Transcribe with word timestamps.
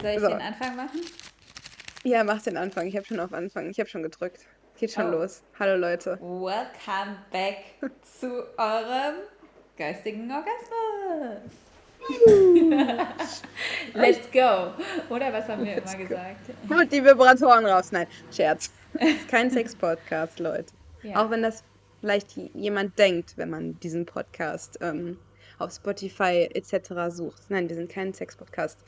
Soll 0.00 0.10
ich 0.10 0.20
so. 0.20 0.28
den 0.28 0.40
Anfang 0.40 0.76
machen? 0.76 1.00
Ja, 2.04 2.22
mach 2.22 2.42
den 2.42 2.56
Anfang. 2.56 2.86
Ich 2.86 2.96
habe 2.96 3.06
schon 3.06 3.18
auf 3.18 3.32
Anfang. 3.32 3.70
Ich 3.70 3.80
habe 3.80 3.88
schon 3.88 4.02
gedrückt. 4.02 4.46
Geht 4.78 4.92
schon 4.92 5.06
oh. 5.06 5.18
los. 5.18 5.42
Hallo 5.58 5.76
Leute. 5.76 6.18
Welcome 6.20 7.16
back 7.32 7.58
zu 8.02 8.44
eurem 8.58 9.14
geistigen 9.76 10.30
Orgasmus. 10.30 11.52
Let's 13.94 14.30
go. 14.30 14.72
Oder 15.08 15.32
was 15.32 15.48
haben 15.48 15.64
wir 15.64 15.76
Let's 15.76 15.94
immer 15.94 16.04
gesagt? 16.04 16.50
Holt 16.68 16.92
die 16.92 17.02
Vibratoren 17.02 17.64
raus. 17.64 17.90
Nein, 17.90 18.06
Scherz. 18.30 18.70
Kein 19.30 19.50
Sex-Podcast, 19.50 20.38
Leute. 20.38 20.72
Ja. 21.02 21.24
Auch 21.24 21.30
wenn 21.30 21.42
das 21.42 21.64
vielleicht 22.00 22.36
jemand 22.54 22.98
denkt, 22.98 23.36
wenn 23.36 23.50
man 23.50 23.80
diesen 23.80 24.04
Podcast 24.04 24.78
ähm, 24.82 25.18
auf 25.58 25.72
Spotify 25.72 26.48
etc. 26.52 26.92
sucht. 27.08 27.42
Nein, 27.48 27.68
wir 27.68 27.76
sind 27.76 27.90
kein 27.90 28.12
Sex-Podcast. 28.12 28.78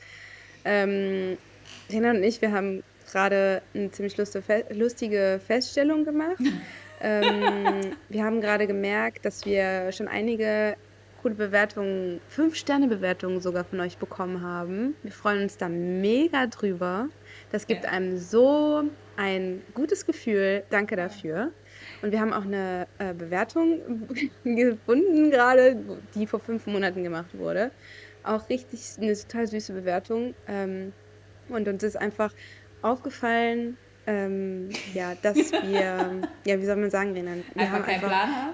Ähm, 0.69 1.35
Rena 1.91 2.11
und 2.11 2.23
ich, 2.23 2.43
wir 2.43 2.51
haben 2.51 2.83
gerade 3.11 3.63
eine 3.73 3.89
ziemlich 3.89 4.15
lustige 4.17 5.41
Feststellung 5.43 6.05
gemacht. 6.05 6.37
ähm, 7.01 7.95
wir 8.09 8.23
haben 8.23 8.39
gerade 8.39 8.67
gemerkt, 8.67 9.25
dass 9.25 9.45
wir 9.47 9.91
schon 9.91 10.07
einige 10.07 10.75
coole 11.23 11.33
Bewertungen, 11.33 12.21
Fünf-Sterne-Bewertungen 12.29 13.41
sogar 13.41 13.63
von 13.65 13.79
euch 13.79 13.97
bekommen 13.97 14.43
haben. 14.43 14.95
Wir 15.01 15.11
freuen 15.11 15.41
uns 15.41 15.57
da 15.57 15.67
mega 15.69 16.45
drüber. 16.45 17.07
Das 17.51 17.65
gibt 17.65 17.85
ja. 17.85 17.89
einem 17.89 18.19
so 18.19 18.83
ein 19.17 19.63
gutes 19.73 20.05
Gefühl. 20.05 20.63
Danke 20.69 20.95
dafür. 20.95 21.51
Und 22.03 22.11
wir 22.11 22.21
haben 22.21 22.31
auch 22.31 22.45
eine 22.45 22.85
äh, 22.99 23.15
Bewertung 23.15 24.07
gefunden 24.43 25.31
gerade, 25.31 25.77
die 26.13 26.27
vor 26.27 26.39
fünf 26.39 26.67
Monaten 26.67 27.03
gemacht 27.03 27.35
wurde. 27.37 27.71
Auch 28.23 28.49
richtig 28.49 28.81
eine 28.97 29.15
total 29.15 29.47
süße 29.47 29.73
Bewertung. 29.73 30.33
Ähm, 30.47 30.93
und 31.49 31.67
uns 31.67 31.83
ist 31.83 31.97
einfach 31.97 32.33
aufgefallen, 32.81 33.77
ähm, 34.07 34.69
ja, 34.93 35.15
dass 35.21 35.35
wir, 35.35 36.21
ja, 36.45 36.61
wie 36.61 36.65
soll 36.65 36.75
man 36.75 36.89
sagen, 36.89 37.13
Renan? 37.13 37.43
Wir 37.53 37.63
einfach 37.63 37.75
haben 37.75 37.83
keinen 37.83 37.95
einfach, 37.95 38.07
Plan 38.07 38.35
haben? 38.35 38.53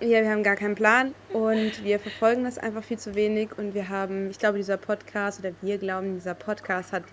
Ja, 0.00 0.22
wir 0.22 0.30
haben 0.30 0.42
gar 0.42 0.56
keinen 0.56 0.74
Plan 0.74 1.14
und 1.32 1.82
wir 1.82 1.98
verfolgen 1.98 2.44
das 2.44 2.58
einfach 2.58 2.84
viel 2.84 2.98
zu 2.98 3.14
wenig 3.14 3.56
und 3.56 3.74
wir 3.74 3.88
haben, 3.88 4.30
ich 4.30 4.38
glaube, 4.38 4.58
dieser 4.58 4.76
Podcast 4.76 5.40
oder 5.40 5.52
wir 5.62 5.78
glauben, 5.78 6.14
dieser 6.14 6.34
Podcast 6.34 6.92
hat 6.92 7.04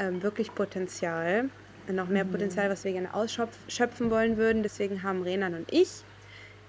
ähm, 0.00 0.20
wirklich 0.22 0.52
Potenzial, 0.52 1.48
noch 1.88 2.08
mehr 2.08 2.24
mhm. 2.24 2.32
Potenzial, 2.32 2.70
was 2.70 2.84
wir 2.84 2.92
gerne 2.92 3.14
ausschöpfen 3.14 4.10
wollen 4.10 4.36
würden. 4.36 4.62
Deswegen 4.62 5.02
haben 5.02 5.22
Renan 5.22 5.54
und 5.54 5.72
ich 5.72 6.04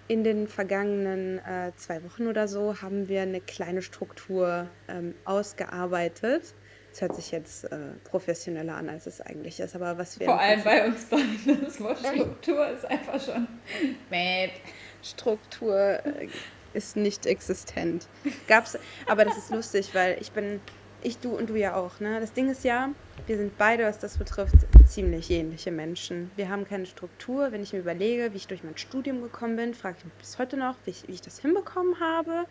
in 0.09 0.25
den 0.25 0.47
vergangenen 0.47 1.39
äh, 1.39 1.71
zwei 1.77 2.03
Wochen 2.03 2.27
oder 2.27 2.49
so 2.49 2.81
haben 2.81 3.07
wir 3.07 3.21
eine 3.21 3.39
kleine 3.39 3.81
Struktur 3.81 4.67
ähm, 4.89 5.15
ausgearbeitet 5.23 6.53
das 6.91 7.01
hört 7.01 7.15
sich 7.15 7.31
jetzt 7.31 7.65
äh, 7.65 7.77
professioneller 8.03 8.75
an, 8.75 8.89
als 8.89 9.05
es 9.05 9.21
eigentlich 9.21 9.59
ist. 9.59 9.75
Aber 9.75 9.97
was 9.97 10.19
wir 10.19 10.25
Vor 10.25 10.39
allem 10.39 10.63
bei 10.63 10.87
uns 10.87 11.05
beiden. 11.05 11.61
Das 11.63 11.79
Wort 11.79 11.99
Struktur 11.99 12.67
ist 12.69 12.85
einfach 12.85 13.21
schon. 13.21 13.47
Struktur 15.03 16.05
äh, 16.05 16.27
ist 16.73 16.95
nicht 16.95 17.25
existent. 17.25 18.07
Gab's, 18.47 18.77
aber 19.07 19.25
das 19.25 19.37
ist 19.37 19.51
lustig, 19.51 19.93
weil 19.93 20.17
ich 20.19 20.31
bin, 20.31 20.59
ich, 21.01 21.17
du 21.19 21.29
und 21.29 21.49
du 21.49 21.55
ja 21.55 21.75
auch. 21.75 21.99
Ne? 21.99 22.19
Das 22.19 22.33
Ding 22.33 22.49
ist 22.49 22.63
ja, 22.63 22.89
wir 23.27 23.37
sind 23.37 23.57
beide, 23.57 23.85
was 23.85 23.99
das 23.99 24.17
betrifft, 24.17 24.55
ziemlich 24.85 25.29
ähnliche 25.31 25.71
Menschen. 25.71 26.31
Wir 26.35 26.49
haben 26.49 26.67
keine 26.67 26.85
Struktur. 26.85 27.51
Wenn 27.51 27.63
ich 27.63 27.73
mir 27.73 27.79
überlege, 27.79 28.33
wie 28.33 28.37
ich 28.37 28.47
durch 28.47 28.63
mein 28.63 28.77
Studium 28.77 29.21
gekommen 29.21 29.55
bin, 29.55 29.73
frage 29.73 29.97
ich 29.99 30.05
mich 30.05 30.13
bis 30.15 30.39
heute 30.39 30.57
noch, 30.57 30.75
wie 30.85 30.91
ich, 30.91 31.07
wie 31.07 31.13
ich 31.13 31.21
das 31.21 31.39
hinbekommen 31.39 31.99
habe. 31.99 32.45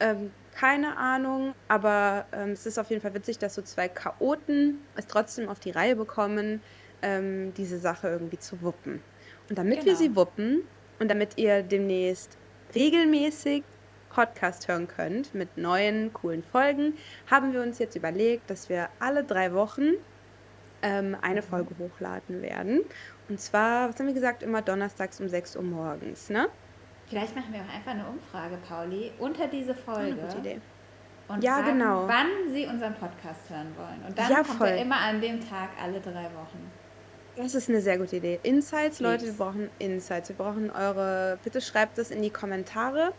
Ähm, 0.00 0.30
keine 0.54 0.96
Ahnung, 0.96 1.54
aber 1.68 2.26
ähm, 2.32 2.50
es 2.50 2.66
ist 2.66 2.78
auf 2.78 2.90
jeden 2.90 3.00
Fall 3.02 3.14
witzig, 3.14 3.38
dass 3.38 3.54
so 3.54 3.62
zwei 3.62 3.88
Chaoten 3.88 4.80
es 4.96 5.06
trotzdem 5.06 5.48
auf 5.48 5.60
die 5.60 5.70
Reihe 5.70 5.96
bekommen, 5.96 6.60
ähm, 7.02 7.54
diese 7.54 7.78
Sache 7.78 8.08
irgendwie 8.08 8.38
zu 8.38 8.60
wuppen. 8.62 9.02
Und 9.48 9.58
damit 9.58 9.80
genau. 9.80 9.86
wir 9.86 9.96
sie 9.96 10.14
wuppen 10.14 10.62
und 10.98 11.08
damit 11.08 11.38
ihr 11.38 11.62
demnächst 11.62 12.36
regelmäßig 12.74 13.64
Podcast 14.10 14.68
hören 14.68 14.88
könnt 14.88 15.34
mit 15.34 15.56
neuen, 15.56 16.12
coolen 16.12 16.42
Folgen, 16.42 16.94
haben 17.30 17.52
wir 17.52 17.62
uns 17.62 17.78
jetzt 17.78 17.96
überlegt, 17.96 18.50
dass 18.50 18.68
wir 18.68 18.88
alle 19.00 19.24
drei 19.24 19.52
Wochen 19.52 19.94
ähm, 20.82 21.16
eine. 21.20 21.42
Folge 21.42 21.74
hochladen 21.78 22.42
werden. 22.42 22.80
Und 23.28 23.40
zwar, 23.40 23.88
was 23.88 23.98
haben 23.98 24.06
wir 24.06 24.14
gesagt, 24.14 24.42
immer 24.42 24.62
donnerstags 24.62 25.20
um 25.20 25.28
6 25.28 25.56
Uhr 25.56 25.62
morgens, 25.62 26.30
ne? 26.30 26.48
Vielleicht 27.08 27.34
machen 27.34 27.52
wir 27.52 27.60
auch 27.60 27.74
einfach 27.74 27.92
eine 27.92 28.06
Umfrage, 28.06 28.58
Pauli, 28.68 29.12
unter 29.18 29.46
diese 29.46 29.74
Folge. 29.74 30.12
Eine 30.12 30.16
gute 30.16 30.38
Idee. 30.38 30.60
Und 31.28 31.44
ja, 31.44 31.56
sagen, 31.56 31.78
genau. 31.78 32.06
wann 32.06 32.52
Sie 32.52 32.66
unseren 32.66 32.94
Podcast 32.94 33.48
hören 33.48 33.74
wollen. 33.76 34.02
Und 34.06 34.18
dann 34.18 34.30
ja, 34.30 34.42
kommt 34.42 34.60
er 34.62 34.80
immer 34.80 34.96
an 34.96 35.20
dem 35.20 35.40
Tag 35.40 35.70
alle 35.82 36.00
drei 36.00 36.24
Wochen. 36.24 36.70
Das 37.36 37.54
ist 37.54 37.68
eine 37.68 37.80
sehr 37.80 37.98
gute 37.98 38.16
Idee. 38.16 38.40
Insights, 38.42 38.98
Leute, 38.98 39.26
wir 39.26 39.32
brauchen 39.32 39.70
Insights. 39.78 40.28
Wir 40.28 40.36
brauchen 40.36 40.70
eure. 40.70 41.38
Bitte 41.44 41.60
schreibt 41.60 41.98
es 41.98 42.10
in 42.10 42.20
die 42.20 42.30
Kommentare, 42.30 43.12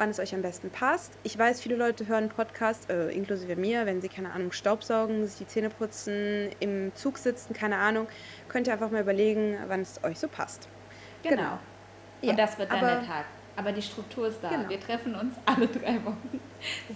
wann 0.00 0.08
es 0.08 0.18
euch 0.18 0.34
am 0.34 0.40
besten 0.40 0.70
passt. 0.70 1.12
Ich 1.24 1.38
weiß, 1.38 1.60
viele 1.60 1.76
Leute 1.76 2.08
hören 2.08 2.30
Podcast, 2.30 2.88
äh, 2.88 3.10
inklusive 3.10 3.54
mir, 3.54 3.84
wenn 3.84 4.00
sie, 4.00 4.08
keine 4.08 4.32
Ahnung, 4.32 4.50
Staubsaugen, 4.50 5.26
sich 5.26 5.36
die 5.36 5.46
Zähne 5.46 5.68
putzen, 5.68 6.48
im 6.58 6.94
Zug 6.94 7.18
sitzen, 7.18 7.52
keine 7.52 7.76
Ahnung. 7.76 8.08
Könnt 8.48 8.66
ihr 8.66 8.72
einfach 8.72 8.90
mal 8.90 9.02
überlegen, 9.02 9.58
wann 9.68 9.82
es 9.82 10.02
euch 10.02 10.18
so 10.18 10.26
passt. 10.26 10.68
Genau. 11.22 11.36
genau. 11.36 11.58
Ja, 12.22 12.30
und 12.30 12.38
das 12.38 12.58
wird 12.58 12.72
dann 12.72 12.80
der 12.80 13.06
Tag. 13.06 13.26
Aber 13.56 13.72
die 13.72 13.82
Struktur 13.82 14.28
ist 14.28 14.42
da. 14.42 14.48
Genau. 14.48 14.70
Wir 14.70 14.80
treffen 14.80 15.14
uns 15.14 15.34
alle 15.44 15.66
drei 15.66 16.02
Wochen. 16.02 16.40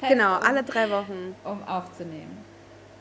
Fest, 0.00 0.08
genau, 0.08 0.36
alle 0.38 0.62
drei 0.62 0.88
Wochen. 0.88 1.36
Um 1.44 1.62
aufzunehmen. 1.64 2.42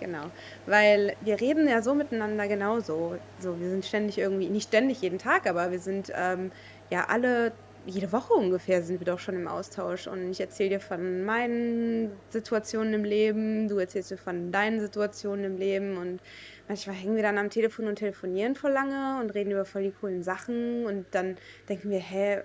Genau, 0.02 0.26
weil 0.66 1.16
wir 1.22 1.40
reden 1.40 1.66
ja 1.66 1.82
so 1.82 1.94
miteinander 1.94 2.50
genauso. 2.50 3.18
So, 3.40 3.58
wir 3.58 3.70
sind 3.70 3.86
ständig 3.86 4.18
irgendwie, 4.18 4.50
nicht 4.50 4.68
ständig 4.68 5.02
jeden 5.02 5.18
Tag, 5.18 5.48
aber 5.48 5.72
wir 5.72 5.80
sind 5.80 6.12
ähm, 6.14 6.52
ja 6.90 7.06
alle, 7.08 7.54
jede 7.86 8.12
Woche 8.12 8.34
ungefähr 8.34 8.82
sind 8.84 9.00
wir 9.00 9.06
doch 9.06 9.20
schon 9.20 9.36
im 9.36 9.48
Austausch. 9.48 10.08
Und 10.08 10.32
ich 10.32 10.40
erzähle 10.40 10.70
dir 10.70 10.80
von 10.80 11.24
meinen 11.24 12.12
Situationen 12.30 12.94
im 12.94 13.04
Leben, 13.04 13.68
du 13.68 13.78
erzählst 13.78 14.12
dir 14.12 14.18
von 14.18 14.52
deinen 14.52 14.80
Situationen 14.80 15.46
im 15.46 15.58
Leben 15.58 15.98
und 15.98 16.22
manchmal 16.68 16.96
hängen 16.96 17.16
wir 17.16 17.24
dann 17.24 17.38
am 17.38 17.50
Telefon 17.50 17.88
und 17.88 17.96
telefonieren 17.96 18.56
voll 18.56 18.72
lange 18.72 19.22
und 19.22 19.32
reden 19.32 19.52
über 19.52 19.66
voll 19.66 19.84
die 19.84 19.92
coolen 19.92 20.24
Sachen 20.24 20.86
und 20.86 21.06
dann 21.12 21.38
denken 21.68 21.90
wir, 21.90 22.00
hä, 22.00 22.42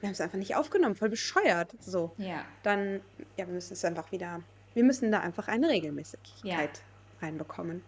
wir 0.00 0.06
haben 0.06 0.12
es 0.12 0.20
einfach 0.20 0.38
nicht 0.38 0.56
aufgenommen, 0.56 0.96
voll 0.96 1.10
bescheuert. 1.10 1.74
So. 1.78 2.12
Ja. 2.16 2.44
Dann, 2.62 3.00
ja, 3.36 3.46
wir 3.46 3.54
müssen 3.54 3.74
es 3.74 3.84
einfach 3.84 4.10
wieder, 4.12 4.42
wir 4.74 4.84
müssen 4.84 5.12
da 5.12 5.20
einfach 5.20 5.48
eine 5.48 5.68
Regelmäßigkeit 5.68 6.78
ja. 6.78 6.89
Reinbekommen. 7.22 7.82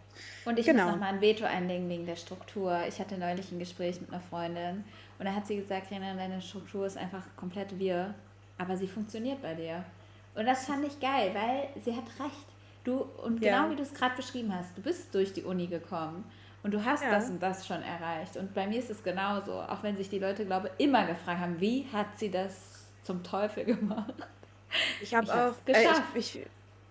Und 0.44 0.58
ich 0.58 0.66
genau. 0.66 0.84
muss 0.84 0.92
nochmal 0.92 1.14
ein 1.14 1.20
Veto 1.20 1.44
einlegen 1.44 1.88
wegen 1.88 2.06
der 2.06 2.16
Struktur. 2.16 2.80
Ich 2.88 2.98
hatte 2.98 3.18
neulich 3.18 3.50
ein 3.52 3.58
Gespräch 3.58 4.00
mit 4.00 4.10
einer 4.10 4.20
Freundin 4.20 4.84
und 5.18 5.26
da 5.26 5.34
hat 5.34 5.46
sie 5.46 5.56
gesagt, 5.56 5.90
Rena, 5.90 6.14
deine 6.14 6.40
Struktur 6.40 6.86
ist 6.86 6.96
einfach 6.96 7.24
komplett 7.36 7.78
wir, 7.78 8.14
aber 8.58 8.76
sie 8.76 8.88
funktioniert 8.88 9.40
bei 9.42 9.54
dir. 9.54 9.84
Und 10.34 10.46
das 10.46 10.66
fand 10.66 10.86
ich 10.86 10.98
geil, 11.00 11.34
weil 11.34 11.68
sie 11.82 11.94
hat 11.94 12.04
recht. 12.18 12.46
Du, 12.84 13.06
und 13.22 13.42
ja. 13.42 13.58
genau 13.58 13.70
wie 13.70 13.76
du 13.76 13.82
es 13.82 13.94
gerade 13.94 14.16
beschrieben 14.16 14.52
hast, 14.54 14.76
du 14.76 14.82
bist 14.82 15.14
durch 15.14 15.32
die 15.32 15.44
Uni 15.44 15.68
gekommen 15.68 16.24
und 16.62 16.74
du 16.74 16.84
hast 16.84 17.04
ja. 17.04 17.10
das 17.10 17.30
und 17.30 17.40
das 17.40 17.66
schon 17.66 17.82
erreicht. 17.82 18.36
Und 18.36 18.54
bei 18.54 18.66
mir 18.66 18.78
ist 18.78 18.90
es 18.90 19.02
genauso, 19.02 19.52
auch 19.52 19.82
wenn 19.82 19.96
sich 19.96 20.08
die 20.08 20.18
Leute, 20.18 20.44
glaube 20.44 20.70
ich, 20.76 20.84
immer 20.84 21.06
gefragt 21.06 21.40
haben, 21.40 21.60
wie 21.60 21.86
hat 21.92 22.18
sie 22.18 22.30
das 22.30 22.86
zum 23.04 23.22
Teufel 23.22 23.64
gemacht? 23.76 24.14
Ich 25.00 25.14
habe 25.14 25.26
auch 25.26 25.64
geschafft. 25.64 26.14
Äh, 26.14 26.18
ich, 26.18 26.36
ich, 26.36 26.46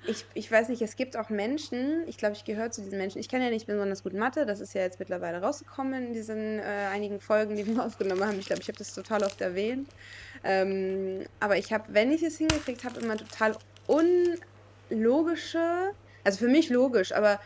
ich, 0.06 0.25
ich 0.34 0.51
weiß 0.51 0.69
nicht, 0.69 0.81
es 0.81 0.95
gibt 0.95 1.16
auch 1.16 1.29
Menschen, 1.29 2.07
ich 2.07 2.17
glaube, 2.17 2.35
ich 2.35 2.44
gehöre 2.44 2.72
zu 2.72 2.81
diesen 2.81 2.97
Menschen. 2.97 3.19
Ich 3.19 3.29
kann 3.29 3.41
ja 3.41 3.50
nicht 3.50 3.67
besonders 3.67 4.03
gut 4.03 4.13
Mathe, 4.13 4.45
das 4.45 4.59
ist 4.59 4.73
ja 4.73 4.81
jetzt 4.81 5.00
mittlerweile 5.00 5.41
rausgekommen 5.41 6.07
in 6.07 6.13
diesen 6.13 6.59
äh, 6.59 6.63
einigen 6.91 7.19
Folgen, 7.19 7.56
die 7.56 7.67
wir 7.67 7.85
aufgenommen 7.85 8.25
haben. 8.25 8.40
Ich 8.40 8.47
glaube, 8.47 8.61
ich 8.61 8.67
habe 8.67 8.78
das 8.78 8.94
total 8.94 9.23
oft 9.23 9.40
erwähnt. 9.41 9.88
Ähm, 10.44 11.25
aber 11.40 11.57
ich 11.57 11.72
habe, 11.72 11.85
wenn 11.90 12.11
ich 12.11 12.23
es 12.23 12.38
hingekriegt 12.38 12.84
habe, 12.84 13.00
immer 13.00 13.17
total 13.17 13.56
unlogische, 14.90 15.91
also 16.23 16.40
für 16.40 16.47
mich 16.47 16.69
logisch, 16.69 17.11
aber 17.11 17.40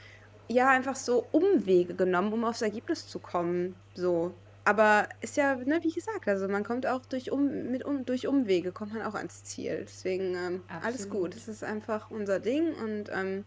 ja, 0.48 0.70
einfach 0.70 0.96
so 0.96 1.26
Umwege 1.32 1.96
genommen, 1.96 2.32
um 2.32 2.46
aufs 2.46 2.62
Ergebnis 2.62 3.08
zu 3.08 3.20
kommen. 3.20 3.76
So. 3.96 4.34
Aber 4.66 5.08
ist 5.22 5.38
ja, 5.38 5.56
ne, 5.56 5.79
wie 5.84 5.91
gesagt, 5.91 6.28
also 6.28 6.47
man 6.47 6.64
kommt 6.64 6.88
auch 6.88 7.06
durch, 7.06 7.32
um, 7.32 7.70
mit, 7.70 7.85
um, 7.85 8.03
durch 8.03 8.28
Umwege, 8.28 8.72
kommt 8.72 8.94
man 8.94 9.03
auch 9.03 9.14
ans 9.14 9.44
Ziel. 9.44 9.85
Deswegen 9.88 10.35
ähm, 10.35 10.64
alles 10.82 11.08
gut. 11.08 11.35
Es 11.35 11.47
ist 11.47 11.64
einfach 11.64 12.09
unser 12.09 12.40
Ding 12.40 12.73
und 12.73 13.12
ähm, 13.14 13.46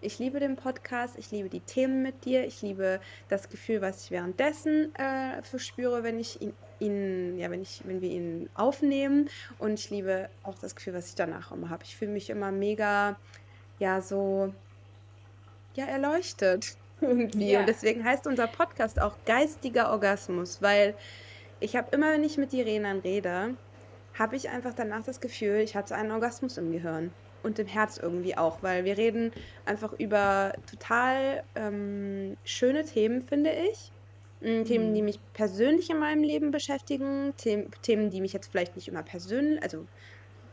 ich 0.00 0.18
liebe 0.18 0.40
den 0.40 0.56
Podcast, 0.56 1.18
ich 1.18 1.30
liebe 1.30 1.50
die 1.50 1.60
Themen 1.60 2.02
mit 2.02 2.24
dir, 2.24 2.46
ich 2.46 2.62
liebe 2.62 3.00
das 3.28 3.50
Gefühl, 3.50 3.82
was 3.82 4.04
ich 4.04 4.10
währenddessen 4.10 4.94
äh, 4.94 5.42
verspüre, 5.42 6.02
wenn 6.02 6.18
ich 6.18 6.40
ihn, 6.40 6.54
ihn, 6.78 7.38
ja, 7.38 7.50
wenn 7.50 7.60
ich, 7.60 7.82
wenn 7.84 8.00
wir 8.00 8.10
ihn 8.10 8.48
aufnehmen. 8.54 9.28
Und 9.58 9.74
ich 9.74 9.90
liebe 9.90 10.30
auch 10.42 10.58
das 10.58 10.74
Gefühl, 10.74 10.94
was 10.94 11.08
ich 11.08 11.14
danach 11.16 11.52
immer 11.52 11.68
habe. 11.68 11.84
Ich 11.84 11.96
fühle 11.96 12.12
mich 12.12 12.30
immer 12.30 12.50
mega, 12.50 13.16
ja, 13.78 14.00
so 14.00 14.54
ja 15.74 15.84
erleuchtet 15.84 16.76
irgendwie. 17.00 17.52
Ja. 17.52 17.60
Und 17.60 17.68
deswegen 17.68 18.04
heißt 18.04 18.26
unser 18.26 18.46
Podcast 18.46 19.00
auch 19.00 19.16
geistiger 19.24 19.90
Orgasmus, 19.90 20.62
weil 20.62 20.94
ich 21.60 21.76
habe 21.76 21.88
immer, 21.92 22.12
wenn 22.12 22.24
ich 22.24 22.36
mit 22.38 22.52
Irenan 22.52 23.00
rede, 23.00 23.54
habe 24.14 24.36
ich 24.36 24.48
einfach 24.48 24.74
danach 24.74 25.04
das 25.04 25.20
Gefühl, 25.20 25.56
ich 25.56 25.76
hatte 25.76 25.94
einen 25.94 26.10
Orgasmus 26.10 26.56
im 26.58 26.72
Gehirn. 26.72 27.12
und 27.42 27.60
im 27.60 27.66
Herz 27.66 27.98
irgendwie 27.98 28.36
auch, 28.36 28.62
weil 28.62 28.84
wir 28.84 28.98
reden 28.98 29.30
einfach 29.66 29.92
über 30.00 30.52
total 30.68 31.44
ähm, 31.54 32.36
schöne 32.44 32.84
Themen, 32.84 33.22
finde 33.22 33.52
ich. 33.52 33.92
Mm, 34.40 34.64
Themen, 34.64 34.94
die 34.94 35.00
mhm. 35.00 35.06
mich 35.06 35.20
persönlich 35.32 35.88
in 35.90 35.98
meinem 35.98 36.24
Leben 36.24 36.50
beschäftigen, 36.50 37.34
Themen, 37.36 37.70
Themen, 37.82 38.10
die 38.10 38.20
mich 38.20 38.32
jetzt 38.32 38.50
vielleicht 38.50 38.74
nicht 38.74 38.88
immer 38.88 39.04
persönlich, 39.04 39.62
also 39.62 39.86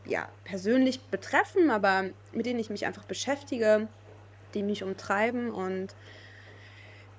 ja, 0.06 0.28
persönlich 0.44 1.00
betreffen, 1.00 1.70
aber 1.70 2.04
mit 2.32 2.46
denen 2.46 2.60
ich 2.60 2.70
mich 2.70 2.86
einfach 2.86 3.04
beschäftige, 3.04 3.88
die 4.54 4.62
mich 4.62 4.84
umtreiben 4.84 5.50
und 5.50 5.96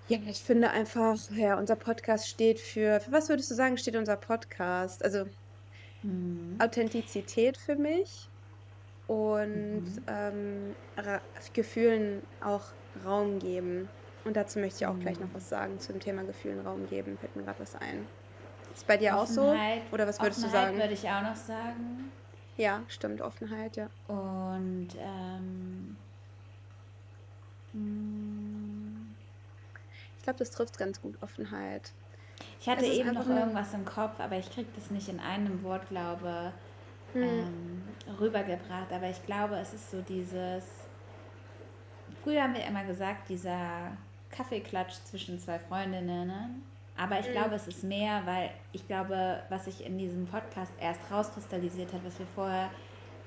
ja, 0.08 0.20
ich 0.28 0.40
finde 0.40 0.70
einfach, 0.70 1.18
ja, 1.32 1.58
unser 1.58 1.76
Podcast 1.76 2.28
steht 2.28 2.60
für, 2.60 3.00
für 3.00 3.12
was 3.12 3.30
würdest 3.30 3.50
du 3.50 3.56
sagen, 3.56 3.78
steht 3.78 3.96
unser 3.96 4.16
Podcast? 4.16 5.04
Also 5.04 5.26
mhm. 6.04 6.58
Authentizität 6.60 7.58
für 7.58 7.76
mich 7.76 8.30
und 9.08 9.86
mhm. 9.86 10.04
ähm, 10.08 10.76
Gefühlen 11.54 12.22
auch 12.44 12.66
Raum 13.04 13.40
geben. 13.40 13.90
Und 14.26 14.36
dazu 14.36 14.60
möchte 14.60 14.84
ich 14.84 14.88
auch 14.88 14.94
mhm. 14.94 15.02
gleich 15.02 15.20
noch 15.20 15.30
was 15.34 15.50
sagen 15.50 15.80
zum 15.80 16.00
Thema 16.00 16.24
Gefühlen 16.24 16.60
Raum 16.66 16.88
geben. 16.88 17.18
Fällt 17.18 17.36
mir 17.36 17.44
gerade 17.44 17.60
was 17.60 17.76
ein. 17.76 18.08
Ist 18.74 18.86
bei 18.88 18.98
dir 18.98 19.16
Offenheit, 19.16 19.82
auch 19.82 19.88
so? 19.88 19.94
Oder 19.94 20.08
was 20.08 20.20
würdest 20.22 20.44
Offenheit 20.44 20.44
du 20.44 20.68
sagen? 20.68 20.78
würde 20.78 20.94
ich 20.94 21.10
auch 21.10 21.22
noch 21.22 21.36
sagen. 21.36 22.12
Ja, 22.58 22.84
stimmt, 22.88 23.22
Offenheit, 23.22 23.76
ja. 23.76 23.90
Und 24.08 24.90
ähm, 25.00 25.98
hm. 27.74 28.65
Glaube, 30.26 30.40
das 30.40 30.52
trifft 30.52 30.78
ganz 30.78 31.02
gut, 31.02 31.16
Offenheit. 31.22 31.94
Ich 32.60 32.68
hatte 32.68 32.86
eben 32.86 33.14
noch 33.14 33.28
irgendwas 33.28 33.74
im 33.74 33.86
Kopf, 33.86 34.20
aber 34.20 34.38
ich 34.38 34.50
kriege 34.52 34.68
das 34.76 34.92
nicht 34.92 35.08
in 35.08 35.20
einem 35.20 35.64
Wort, 35.64 35.88
glaube 35.88 36.52
hm. 37.14 37.24
ähm, 37.24 37.84
rübergebracht. 38.20 38.92
Aber 38.92 39.10
ich 39.10 39.26
glaube, 39.26 39.56
es 39.56 39.74
ist 39.74 39.92
so 39.92 40.02
dieses. 40.02 40.66
Früher 42.24 42.44
haben 42.44 42.56
wir 42.56 42.66
immer 42.66 42.84
gesagt, 42.84 43.30
dieser 43.30 43.92
Kaffeeklatsch 44.32 44.96
zwischen 45.06 45.40
zwei 45.40 45.60
Freundinnen. 45.60 46.28
Ne? 46.28 46.50
Aber 46.98 47.20
ich 47.20 47.28
mhm. 47.28 47.34
glaube, 47.34 47.56
es 47.56 47.68
ist 47.68 47.84
mehr, 47.84 48.22
weil 48.26 48.50
ich 48.72 48.88
glaube, 48.88 49.44
was 49.50 49.66
sich 49.66 49.86
in 49.86 49.98
diesem 49.98 50.26
Podcast 50.26 50.72
erst 50.80 51.02
rauskristallisiert 51.12 51.94
hat, 51.94 52.04
was 52.04 52.18
wir 52.18 52.26
vorher 52.34 52.72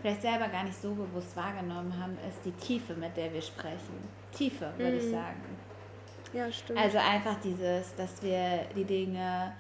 vielleicht 0.01 0.23
selber 0.23 0.49
gar 0.49 0.65
nicht 0.65 0.81
so 0.81 0.95
bewusst 0.95 1.37
wahrgenommen 1.37 1.95
haben, 2.01 2.17
ist 2.29 2.45
die 2.45 2.53
Tiefe, 2.53 2.95
mit 2.95 3.17
der 3.17 3.33
wir 3.33 3.43
sprechen. 3.43 4.09
Tiefe, 4.33 4.73
würde 4.77 4.93
mhm. 4.93 4.99
ich 4.99 5.11
sagen. 5.11 5.68
Ja, 6.33 6.51
stimmt. 6.53 6.79
Also 6.79 6.99
einfach 6.99 7.37
dieses, 7.41 7.95
dass 7.97 8.23
wir 8.23 8.67
die 8.77 8.85
Dinge 8.85 9.53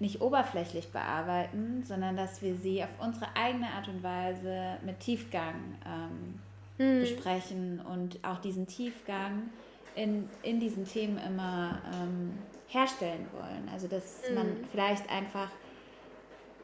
nicht 0.00 0.20
oberflächlich 0.20 0.90
bearbeiten, 0.90 1.82
sondern 1.86 2.16
dass 2.16 2.42
wir 2.42 2.56
sie 2.56 2.82
auf 2.82 2.90
unsere 3.00 3.26
eigene 3.36 3.66
Art 3.68 3.88
und 3.88 4.02
Weise 4.02 4.78
mit 4.84 5.00
Tiefgang 5.00 5.54
ähm, 5.86 6.40
mhm. 6.78 7.00
besprechen 7.00 7.80
und 7.80 8.18
auch 8.24 8.38
diesen 8.38 8.66
Tiefgang 8.66 9.44
in, 9.94 10.28
in 10.42 10.58
diesen 10.58 10.84
Themen 10.84 11.18
immer 11.18 11.80
ähm, 11.94 12.38
herstellen 12.68 13.26
wollen. 13.32 13.68
Also 13.72 13.86
dass 13.88 14.22
mhm. 14.28 14.34
man 14.34 14.46
vielleicht 14.70 15.08
einfach 15.10 15.48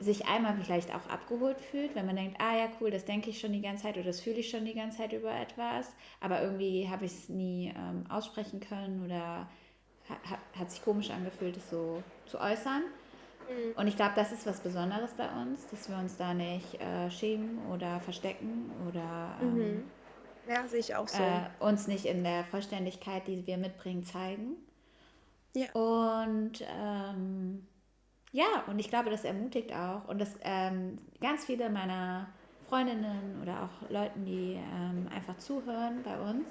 sich 0.01 0.27
einmal 0.27 0.57
vielleicht 0.63 0.95
auch 0.95 1.07
abgeholt 1.09 1.61
fühlt, 1.61 1.95
wenn 1.95 2.07
man 2.07 2.17
denkt, 2.17 2.41
ah 2.41 2.57
ja, 2.57 2.69
cool, 2.81 2.91
das 2.91 3.05
denke 3.05 3.31
ich 3.31 3.39
schon 3.39 3.53
die 3.53 3.61
ganze 3.61 3.85
Zeit 3.85 3.97
oder 3.97 4.07
das 4.07 4.21
fühle 4.21 4.37
ich 4.37 4.51
schon 4.51 4.65
die 4.65 4.75
ganze 4.75 4.99
Zeit 4.99 5.13
über 5.13 5.33
etwas, 5.33 5.95
aber 6.21 6.43
irgendwie 6.43 6.89
habe 6.89 7.05
ich 7.05 7.13
es 7.13 7.29
nie 7.29 7.73
ähm, 7.77 8.05
aussprechen 8.09 8.61
können 8.61 9.05
oder 9.05 9.49
ha 10.09 10.39
hat 10.59 10.71
sich 10.71 10.83
komisch 10.83 11.11
angefühlt, 11.11 11.57
es 11.57 11.69
so 11.71 12.03
zu 12.27 12.41
äußern. 12.41 12.83
Mhm. 13.51 13.73
Und 13.77 13.87
ich 13.89 13.97
glaube, 13.97 14.13
das 14.17 14.33
ist 14.33 14.47
was 14.47 14.61
Besonderes 14.61 15.13
bei 15.13 15.29
uns, 15.29 15.67
dass 15.69 15.89
wir 15.91 15.99
uns 15.99 16.17
da 16.17 16.33
nicht 16.33 16.81
äh, 16.81 17.11
schämen 17.11 17.59
oder 17.71 18.01
verstecken 18.01 18.71
oder 18.89 19.37
ähm, 19.43 19.55
mhm. 19.55 19.85
ja, 20.49 20.67
sehe 20.67 20.81
ich 20.81 20.97
auch 20.97 21.09
so. 21.09 21.23
Äh, 21.23 21.43
uns 21.59 21.89
nicht 21.89 22.07
in 22.07 22.25
der 22.25 22.45
Vollständigkeit, 22.45 23.29
die 23.29 23.47
wir 23.47 23.59
mitbringen, 23.59 24.05
zeigen. 24.05 24.57
Ja. 25.55 25.71
Und 25.73 26.65
ähm, 26.81 27.67
ja, 28.33 28.65
und 28.69 28.79
ich 28.79 28.89
glaube, 28.89 29.11
das 29.11 29.25
ermutigt 29.25 29.73
auch. 29.73 30.09
Und 30.09 30.21
das 30.21 30.35
ähm, 30.43 30.99
ganz 31.21 31.45
viele 31.45 31.69
meiner 31.71 32.29
Freundinnen 32.69 33.41
oder 33.43 33.65
auch 33.65 33.91
Leuten, 33.91 34.25
die 34.25 34.53
ähm, 34.55 35.09
einfach 35.15 35.37
zuhören 35.39 36.03
bei 36.05 36.19
uns, 36.21 36.47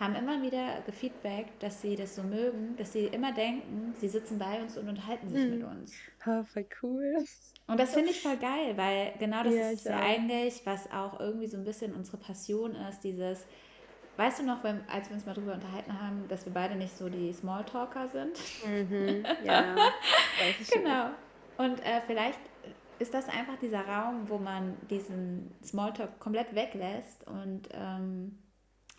haben 0.00 0.14
immer 0.14 0.42
wieder 0.42 0.80
gefeedbackt, 0.86 1.62
dass 1.62 1.82
sie 1.82 1.94
das 1.94 2.16
so 2.16 2.22
mögen, 2.22 2.74
dass 2.76 2.92
sie 2.92 3.04
immer 3.06 3.32
denken, 3.32 3.94
sie 4.00 4.08
sitzen 4.08 4.38
bei 4.38 4.60
uns 4.60 4.78
und 4.78 4.88
unterhalten 4.88 5.28
sich 5.28 5.42
hm. 5.42 5.50
mit 5.50 5.62
uns. 5.62 5.94
Oh, 6.26 6.42
voll 6.42 6.66
cool. 6.82 7.24
Und 7.66 7.78
das 7.78 7.94
finde 7.94 8.10
ich 8.10 8.20
voll 8.20 8.38
geil, 8.38 8.76
weil 8.76 9.12
genau 9.18 9.44
das 9.44 9.54
ja, 9.54 9.70
ist 9.70 9.84
ja 9.84 10.00
eigentlich, 10.00 10.62
was 10.64 10.90
auch 10.90 11.20
irgendwie 11.20 11.46
so 11.46 11.56
ein 11.56 11.64
bisschen 11.64 11.94
unsere 11.94 12.16
Passion 12.16 12.74
ist, 12.74 13.04
dieses, 13.04 13.46
weißt 14.20 14.40
du 14.40 14.42
noch, 14.44 14.62
wenn, 14.62 14.86
als 14.86 15.08
wir 15.08 15.14
uns 15.14 15.24
mal 15.24 15.32
drüber 15.32 15.54
unterhalten 15.54 15.98
haben, 15.98 16.28
dass 16.28 16.44
wir 16.44 16.52
beide 16.52 16.74
nicht 16.74 16.94
so 16.94 17.08
die 17.08 17.32
Smalltalker 17.32 18.06
sind? 18.08 18.38
Mhm, 18.66 19.24
ja, 19.44 19.76
genau. 20.70 21.06
Und 21.56 21.80
äh, 21.80 22.02
vielleicht 22.06 22.38
ist 22.98 23.14
das 23.14 23.30
einfach 23.30 23.56
dieser 23.58 23.80
Raum, 23.80 24.28
wo 24.28 24.36
man 24.36 24.76
diesen 24.90 25.50
Smalltalk 25.64 26.20
komplett 26.20 26.54
weglässt 26.54 27.26
und 27.26 27.62
ähm, 27.72 28.38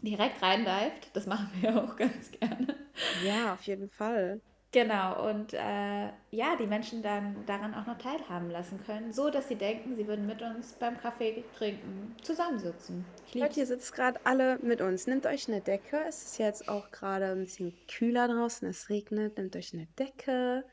direkt 0.01 0.41
reindeift. 0.41 1.15
Das 1.15 1.27
machen 1.27 1.51
wir 1.61 1.83
auch 1.83 1.95
ganz 1.97 2.31
gerne. 2.31 2.75
Ja, 3.23 3.53
auf 3.53 3.61
jeden 3.61 3.89
Fall. 3.89 4.41
Genau, 4.73 5.29
und 5.29 5.53
äh, 5.53 6.07
ja, 6.31 6.55
die 6.57 6.65
Menschen 6.65 7.03
dann 7.03 7.35
daran 7.45 7.73
auch 7.73 7.85
noch 7.85 7.97
teilhaben 7.97 8.49
lassen 8.49 8.79
können, 8.85 9.11
so 9.11 9.29
dass 9.29 9.49
sie 9.49 9.55
denken, 9.55 9.97
sie 9.97 10.07
würden 10.07 10.25
mit 10.25 10.41
uns 10.41 10.73
beim 10.73 10.97
Kaffee 10.97 11.43
trinken 11.57 12.15
zusammensitzen. 12.21 13.03
Leute, 13.33 13.59
ihr 13.59 13.65
sitzt 13.65 13.93
gerade 13.93 14.17
alle 14.23 14.59
mit 14.59 14.79
uns. 14.79 15.07
Nehmt 15.07 15.25
euch 15.25 15.49
eine 15.49 15.59
Decke. 15.59 15.99
Es 16.07 16.23
ist 16.23 16.37
jetzt 16.37 16.69
auch 16.69 16.89
gerade 16.91 17.31
ein 17.31 17.43
bisschen 17.43 17.73
kühler 17.89 18.29
draußen. 18.29 18.65
Es 18.69 18.89
regnet. 18.89 19.37
Nehmt 19.37 19.57
euch 19.57 19.73
eine 19.73 19.87
Decke, 19.99 20.63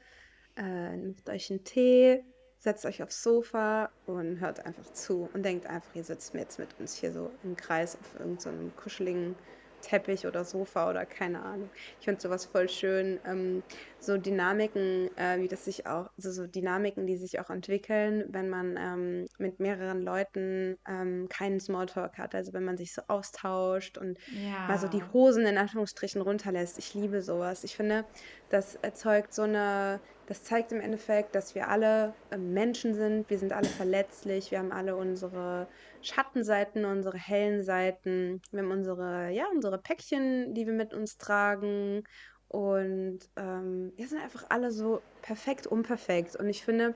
äh, 0.56 0.97
nehmt 0.97 1.29
euch 1.29 1.51
einen 1.51 1.65
Tee, 1.65 2.23
setzt 2.59 2.87
euch 2.87 3.03
aufs 3.03 3.25
Sofa 3.25 3.91
und 4.06 4.39
hört 4.39 4.65
einfach 4.65 4.93
zu 4.93 5.29
und 5.35 5.43
denkt 5.43 5.67
einfach, 5.67 5.93
ihr 5.97 6.05
sitzt 6.05 6.35
jetzt 6.35 6.61
mit 6.61 6.69
uns 6.79 6.94
hier 6.94 7.12
so 7.12 7.33
im 7.43 7.56
Kreis 7.56 7.97
auf 7.97 8.21
irgendeinem 8.21 8.71
so 8.71 8.81
kuscheligen 8.81 9.35
Teppich 9.81 10.27
oder 10.27 10.45
Sofa 10.45 10.91
oder 10.91 11.07
keine 11.07 11.43
Ahnung. 11.43 11.71
Ich 11.99 12.05
finde 12.05 12.21
sowas 12.21 12.47
voll 12.47 12.69
schön. 12.69 13.21
Ähm, 13.25 13.63
so 13.99 14.17
Dynamiken, 14.17 15.09
äh, 15.17 15.41
wie 15.41 15.49
das 15.49 15.65
sich 15.65 15.87
auch, 15.87 16.09
also 16.17 16.31
so 16.31 16.47
Dynamiken, 16.47 17.07
die 17.07 17.17
sich 17.17 17.41
auch 17.41 17.51
entwickeln, 17.51 18.25
wenn 18.29 18.49
man 18.49 18.77
ähm, 18.79 19.27
mit 19.39 19.61
mehreren 19.61 20.03
Leuten 20.03 20.77
ähm, 20.89 21.27
keinen 21.29 21.61
Smalltalk 21.61 22.19
hat. 22.19 22.35
Also 22.35 22.53
wenn 22.53 22.65
man 22.65 22.77
sich 22.77 22.93
so 22.93 23.03
austauscht 23.09 23.99
und 23.99 24.19
ja. 24.33 24.67
mal 24.67 24.79
so 24.79 24.89
die 24.89 25.03
Hosen 25.13 25.47
in 25.47 25.59
Anführungsstrichen 25.59 26.21
runterlässt. 26.21 26.79
Ich 26.79 26.95
liebe 26.95 27.23
sowas. 27.23 27.65
Ich 27.65 27.77
finde, 27.77 28.05
das 28.49 28.75
erzeugt 28.77 29.32
so 29.35 29.43
eine 29.43 30.01
das 30.29 30.44
zeigt 30.44 30.73
im 30.73 30.81
Endeffekt, 30.82 31.35
dass 31.35 31.55
wir 31.55 31.69
alle 31.69 32.13
ähm, 32.31 32.53
Menschen 32.53 32.93
sind, 32.93 33.31
wir 33.31 33.39
sind 33.39 33.55
alle 33.55 33.67
verletzlich, 33.67 34.51
wir 34.51 34.58
haben 34.58 34.73
alle 34.73 34.94
unsere 34.94 35.69
Schattenseiten, 36.03 36.85
unsere 36.85 37.17
hellen 37.17 37.63
Seiten, 37.63 38.43
wir 38.51 38.61
haben 38.61 38.70
unsere, 38.70 39.31
ja, 39.31 39.47
unsere 39.55 39.79
Päckchen, 39.79 40.53
die 40.53 40.67
wir 40.67 40.75
mit 40.75 40.93
uns 40.93 41.17
tragen. 41.17 42.05
Und 42.47 43.20
ähm, 43.37 43.93
wir 43.97 44.06
sind 44.06 44.23
einfach 44.23 44.44
alle 44.51 44.70
so 44.70 45.01
perfekt, 45.23 45.67
unperfekt. 45.67 46.37
Und 46.37 46.51
ich 46.51 46.63
finde, 46.63 46.94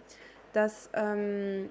dass 0.53 0.91
ähm, 0.93 1.71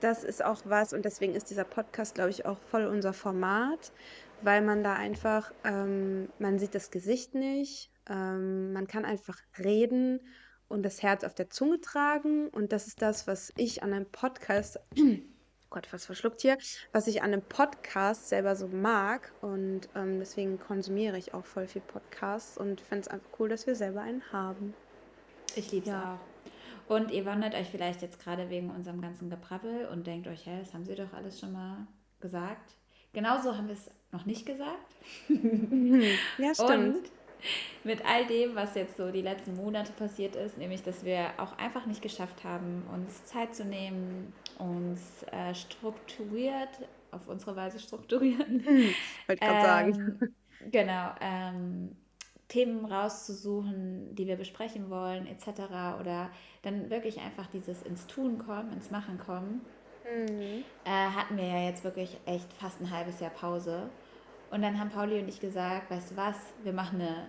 das 0.00 0.24
ist 0.24 0.42
auch 0.42 0.62
was 0.64 0.94
und 0.94 1.04
deswegen 1.04 1.34
ist 1.34 1.50
dieser 1.50 1.64
Podcast, 1.64 2.14
glaube 2.14 2.30
ich, 2.30 2.46
auch 2.46 2.58
voll 2.70 2.86
unser 2.86 3.12
Format, 3.12 3.92
weil 4.40 4.62
man 4.62 4.82
da 4.82 4.94
einfach, 4.94 5.52
ähm, 5.64 6.30
man 6.38 6.58
sieht 6.58 6.74
das 6.74 6.90
Gesicht 6.90 7.34
nicht, 7.34 7.90
ähm, 8.08 8.72
man 8.72 8.86
kann 8.86 9.04
einfach 9.04 9.38
reden 9.58 10.20
und 10.68 10.82
das 10.82 11.02
Herz 11.02 11.24
auf 11.24 11.34
der 11.34 11.50
Zunge 11.50 11.80
tragen. 11.80 12.48
Und 12.48 12.72
das 12.72 12.86
ist 12.86 13.02
das, 13.02 13.26
was 13.26 13.52
ich 13.56 13.82
an 13.82 13.92
einem 13.92 14.06
Podcast, 14.06 14.78
Gott, 15.70 15.88
was 15.92 16.06
verschluckt 16.06 16.40
hier, 16.40 16.58
was 16.92 17.06
ich 17.06 17.22
an 17.22 17.32
einem 17.32 17.42
Podcast 17.42 18.28
selber 18.28 18.56
so 18.56 18.68
mag. 18.68 19.32
Und 19.40 19.88
ähm, 19.94 20.18
deswegen 20.18 20.58
konsumiere 20.58 21.18
ich 21.18 21.34
auch 21.34 21.44
voll 21.44 21.66
viel 21.66 21.82
Podcasts 21.82 22.56
und 22.56 22.80
finde 22.80 23.02
es 23.02 23.08
einfach 23.08 23.28
cool, 23.38 23.48
dass 23.48 23.66
wir 23.66 23.74
selber 23.74 24.02
einen 24.02 24.22
haben. 24.32 24.74
Ich 25.56 25.72
liebe 25.72 25.86
es 25.86 25.92
ja. 25.92 26.14
auch. 26.14 26.94
Und 26.94 27.10
ihr 27.10 27.26
wundert 27.26 27.54
euch 27.54 27.68
vielleicht 27.68 28.00
jetzt 28.00 28.18
gerade 28.18 28.48
wegen 28.48 28.70
unserem 28.70 29.02
ganzen 29.02 29.28
Geprabbel 29.28 29.86
und 29.92 30.06
denkt 30.06 30.26
euch, 30.26 30.46
hä, 30.46 30.58
das 30.58 30.72
haben 30.72 30.86
sie 30.86 30.94
doch 30.94 31.12
alles 31.12 31.38
schon 31.38 31.52
mal 31.52 31.86
gesagt. 32.20 32.74
Genauso 33.12 33.56
haben 33.56 33.68
wir 33.68 33.74
es 33.74 33.90
noch 34.10 34.24
nicht 34.24 34.46
gesagt. 34.46 34.96
ja, 35.28 36.54
stimmt. 36.54 36.96
Und 36.96 37.10
mit 37.84 38.04
all 38.04 38.26
dem, 38.26 38.54
was 38.54 38.74
jetzt 38.74 38.96
so 38.96 39.10
die 39.10 39.22
letzten 39.22 39.56
Monate 39.56 39.92
passiert 39.92 40.36
ist, 40.36 40.58
nämlich 40.58 40.82
dass 40.82 41.04
wir 41.04 41.30
auch 41.38 41.56
einfach 41.58 41.86
nicht 41.86 42.02
geschafft 42.02 42.44
haben, 42.44 42.84
uns 42.92 43.24
Zeit 43.24 43.54
zu 43.54 43.64
nehmen, 43.64 44.32
uns 44.58 45.22
äh, 45.32 45.54
strukturiert, 45.54 46.70
auf 47.10 47.26
unsere 47.28 47.56
Weise 47.56 47.78
strukturiert. 47.78 48.48
Wollte 49.26 49.44
gerade 49.44 49.88
ähm, 49.88 49.94
sagen. 49.94 50.34
Genau. 50.70 51.10
Ähm, 51.20 51.96
Themen 52.48 52.86
rauszusuchen, 52.86 54.14
die 54.14 54.26
wir 54.26 54.36
besprechen 54.36 54.88
wollen, 54.90 55.26
etc. 55.26 56.00
Oder 56.00 56.30
dann 56.62 56.90
wirklich 56.90 57.20
einfach 57.20 57.46
dieses 57.46 57.82
ins 57.82 58.06
Tun 58.06 58.38
kommen, 58.38 58.72
ins 58.72 58.90
Machen 58.90 59.18
kommen. 59.18 59.60
mhm. 60.04 60.64
äh, 60.84 60.90
hatten 60.90 61.36
wir 61.36 61.44
ja 61.44 61.64
jetzt 61.66 61.84
wirklich 61.84 62.16
echt 62.26 62.52
fast 62.54 62.80
ein 62.80 62.90
halbes 62.90 63.20
Jahr 63.20 63.30
Pause. 63.30 63.90
Und 64.50 64.62
dann 64.62 64.78
haben 64.78 64.90
Pauli 64.90 65.20
und 65.20 65.28
ich 65.28 65.40
gesagt, 65.40 65.90
weißt 65.90 66.12
du 66.12 66.16
was, 66.16 66.36
wir 66.62 66.72
machen 66.72 67.00
eine 67.00 67.26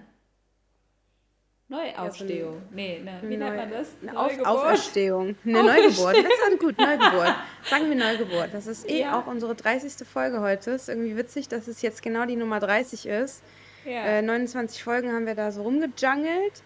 Neuaufstehung. 1.70 2.56
Ja, 2.56 2.62
nee, 2.72 3.00
ne, 3.00 3.20
wie 3.22 3.38
nennt 3.38 3.56
man 3.56 3.70
das? 3.70 3.90
Eine 4.02 4.20
Auf 4.20 4.40
Auferstehung. 4.40 5.36
Eine 5.46 5.64
Neugeburt. 5.64 6.16
Das 6.16 6.24
ist 6.24 6.42
dann 6.48 6.58
gut, 6.58 6.78
Neugeburt. 6.80 7.36
Sagen 7.64 7.90
wir 7.90 7.96
Neugeburt. 7.96 8.50
Das 8.54 8.66
ist 8.66 8.90
eh 8.90 9.02
ja. 9.02 9.20
auch 9.20 9.28
unsere 9.28 9.54
30. 9.54 10.08
Folge 10.08 10.42
heute. 10.42 10.72
Ist 10.72 10.90
irgendwie 10.90 11.16
witzig, 11.16 11.48
dass 11.48 11.68
es 11.68 11.84
jetzt 11.84 12.02
genau 12.02 12.26
die 12.26 12.38
Nummer 12.38 12.60
30 12.60 13.06
ist. 13.06 13.44
Ja. 13.86 14.04
Äh, 14.04 14.22
29 14.24 14.84
Folgen 14.84 15.14
haben 15.14 15.28
wir 15.28 15.36
da 15.36 15.52
so 15.52 15.62
rumgejungelt. 15.62 16.64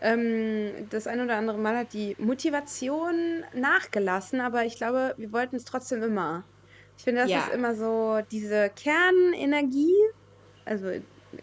Ähm, 0.00 0.88
das 0.88 1.06
ein 1.06 1.20
oder 1.20 1.36
andere 1.36 1.58
Mal 1.58 1.76
hat 1.76 1.92
die 1.92 2.16
Motivation 2.18 3.44
nachgelassen, 3.54 4.40
aber 4.40 4.64
ich 4.64 4.76
glaube, 4.76 5.14
wir 5.18 5.32
wollten 5.32 5.56
es 5.56 5.64
trotzdem 5.64 6.02
immer. 6.02 6.44
Ich 6.96 7.04
finde, 7.04 7.22
das 7.22 7.30
ja. 7.30 7.40
ist 7.40 7.54
immer 7.54 7.74
so 7.74 8.20
diese 8.30 8.70
Kernenergie, 8.70 9.94
also 10.64 10.90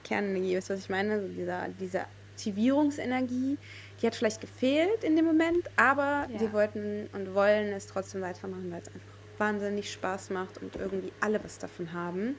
Kernenergie, 0.03 0.55
ist 0.55 0.69
was 0.69 0.79
ich 0.79 0.89
meine, 0.89 1.21
so 1.21 1.27
dieser, 1.27 1.67
dieser 1.79 2.07
Aktivierungsenergie, 2.33 3.57
die 4.01 4.07
hat 4.07 4.15
vielleicht 4.15 4.41
gefehlt 4.41 5.03
in 5.03 5.15
dem 5.15 5.25
Moment, 5.25 5.69
aber 5.75 6.27
ja. 6.31 6.39
wir 6.39 6.53
wollten 6.53 7.07
und 7.13 7.33
wollen 7.33 7.71
es 7.71 7.87
trotzdem 7.87 8.21
weitermachen, 8.21 8.71
weil 8.71 8.81
es 8.81 8.87
einfach 8.87 9.13
wahnsinnig 9.37 9.91
Spaß 9.91 10.29
macht 10.31 10.57
und 10.57 10.75
irgendwie 10.75 11.11
alle 11.19 11.43
was 11.43 11.59
davon 11.59 11.93
haben, 11.93 12.35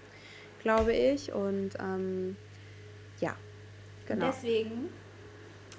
glaube 0.63 0.93
ich. 0.93 1.33
Und 1.33 1.71
ähm, 1.81 2.37
ja, 3.21 3.37
genau. 4.07 4.27
Und 4.27 4.35
deswegen 4.35 4.89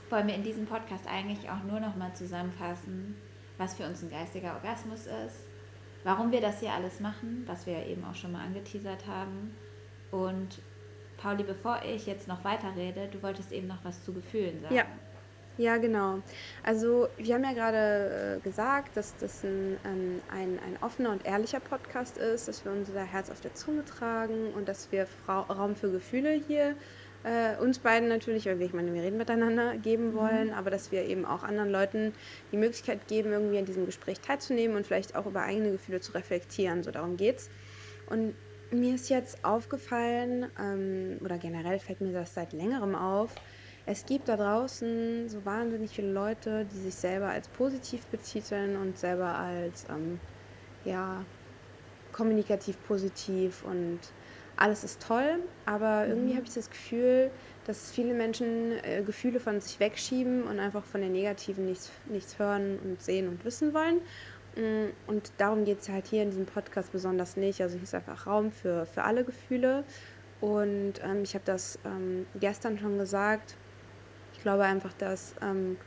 wollen 0.09 0.27
wir 0.27 0.35
in 0.35 0.43
diesem 0.43 0.65
Podcast 0.65 1.05
eigentlich 1.07 1.49
auch 1.49 1.63
nur 1.63 1.79
noch 1.79 1.95
mal 1.95 2.13
zusammenfassen, 2.13 3.15
was 3.57 3.75
für 3.75 3.85
uns 3.85 4.01
ein 4.03 4.09
geistiger 4.09 4.53
Orgasmus 4.53 5.07
ist, 5.07 5.44
warum 6.05 6.31
wir 6.31 6.39
das 6.39 6.61
hier 6.61 6.71
alles 6.71 7.01
machen, 7.01 7.43
was 7.47 7.65
wir 7.65 7.85
eben 7.87 8.05
auch 8.05 8.15
schon 8.15 8.31
mal 8.31 8.45
angeteasert 8.45 9.05
haben 9.07 9.53
und 10.11 10.61
Pauli, 11.17 11.43
bevor 11.43 11.79
ich 11.83 12.05
jetzt 12.05 12.27
noch 12.27 12.43
weiterrede, 12.43 13.09
du 13.11 13.21
wolltest 13.23 13.51
eben 13.51 13.67
noch 13.67 13.83
was 13.83 14.03
zu 14.05 14.13
Gefühlen 14.13 14.61
sagen. 14.61 14.75
Ja. 14.75 14.85
Ja, 15.57 15.77
genau. 15.77 16.19
Also 16.63 17.07
wir 17.17 17.35
haben 17.35 17.45
ja 17.45 17.53
gerade 17.53 18.37
äh, 18.37 18.43
gesagt, 18.43 18.97
dass 18.97 19.15
das 19.15 19.41
ein, 19.45 19.77
ähm, 19.85 20.21
ein, 20.29 20.59
ein 20.59 20.77
offener 20.81 21.11
und 21.11 21.25
ehrlicher 21.25 21.61
Podcast 21.61 22.17
ist, 22.17 22.49
dass 22.49 22.65
wir 22.65 22.73
unser 22.73 23.05
Herz 23.05 23.29
auf 23.29 23.39
der 23.39 23.53
Zunge 23.53 23.85
tragen 23.85 24.51
und 24.53 24.67
dass 24.67 24.91
wir 24.91 25.07
Frau, 25.07 25.43
Raum 25.43 25.77
für 25.77 25.89
Gefühle 25.89 26.33
hier 26.45 26.75
äh, 27.25 27.57
uns 27.61 27.79
beiden 27.79 28.07
natürlich, 28.07 28.45
weil 28.45 28.59
wir, 28.59 28.65
ich 28.67 28.73
meine, 28.73 28.93
wir 28.93 29.01
reden 29.01 29.17
miteinander, 29.17 29.77
geben 29.77 30.11
mhm. 30.11 30.13
wollen, 30.13 30.47
mhm. 30.47 30.53
aber 30.53 30.69
dass 30.69 30.91
wir 30.91 31.03
eben 31.05 31.25
auch 31.25 31.43
anderen 31.43 31.71
Leuten 31.71 32.13
die 32.51 32.57
Möglichkeit 32.57 33.07
geben, 33.07 33.31
irgendwie 33.31 33.57
an 33.57 33.65
diesem 33.65 33.85
Gespräch 33.85 34.19
teilzunehmen 34.19 34.77
und 34.77 34.85
vielleicht 34.85 35.15
auch 35.15 35.25
über 35.25 35.41
eigene 35.41 35.71
Gefühle 35.71 35.99
zu 35.99 36.13
reflektieren. 36.13 36.83
So 36.83 36.91
darum 36.91 37.17
geht's. 37.17 37.49
Und 38.07 38.35
mir 38.71 38.95
ist 38.95 39.09
jetzt 39.09 39.43
aufgefallen, 39.43 40.47
ähm, 40.59 41.17
oder 41.23 41.37
generell 41.37 41.79
fällt 41.79 42.01
mir 42.01 42.13
das 42.13 42.33
seit 42.33 42.53
längerem 42.53 42.95
auf, 42.95 43.31
es 43.87 44.05
gibt 44.05 44.29
da 44.29 44.35
draußen 44.35 45.29
so 45.29 45.45
wahnsinnig 45.45 45.91
viele 45.91 46.11
Leute, 46.11 46.65
die 46.71 46.77
sich 46.77 46.95
selber 46.95 47.29
als 47.29 47.47
positiv 47.47 48.05
betiteln 48.07 48.77
und 48.77 48.97
selber 48.97 49.35
als 49.37 49.85
ähm, 49.89 50.19
ja, 50.85 51.23
kommunikativ 52.11 52.77
positiv 52.87 53.63
und 53.63 53.99
alles 54.57 54.83
ist 54.83 55.01
toll, 55.01 55.39
aber 55.65 56.07
irgendwie 56.07 56.33
mhm. 56.33 56.37
habe 56.37 56.47
ich 56.47 56.53
das 56.53 56.69
Gefühl, 56.69 57.31
dass 57.65 57.91
viele 57.91 58.13
Menschen 58.13 58.73
äh, 58.83 59.03
Gefühle 59.05 59.39
von 59.39 59.59
sich 59.59 59.79
wegschieben 59.79 60.43
und 60.43 60.59
einfach 60.59 60.83
von 60.83 61.01
den 61.01 61.11
Negativen 61.11 61.65
nichts, 61.65 61.91
nichts 62.05 62.39
hören 62.39 62.79
und 62.83 63.01
sehen 63.01 63.27
und 63.27 63.43
wissen 63.43 63.73
wollen. 63.73 64.01
Mm, 64.55 64.91
und 65.07 65.31
darum 65.37 65.65
geht 65.65 65.81
es 65.81 65.89
halt 65.89 66.07
hier 66.07 66.23
in 66.23 66.29
diesem 66.29 66.45
Podcast 66.45 66.91
besonders 66.91 67.37
nicht. 67.37 67.61
Also 67.61 67.75
hier 67.75 67.83
ist 67.83 67.95
einfach 67.95 68.27
Raum 68.27 68.51
für, 68.51 68.85
für 68.85 69.03
alle 69.03 69.23
Gefühle. 69.23 69.83
Und 70.41 70.93
ähm, 71.03 71.23
ich 71.23 71.33
habe 71.33 71.45
das 71.45 71.79
ähm, 71.85 72.25
gestern 72.39 72.77
schon 72.77 72.97
gesagt. 72.97 73.55
Ich 74.33 74.41
glaube 74.41 74.63
einfach, 74.63 74.93
dass 74.93 75.33
ähm, 75.41 75.77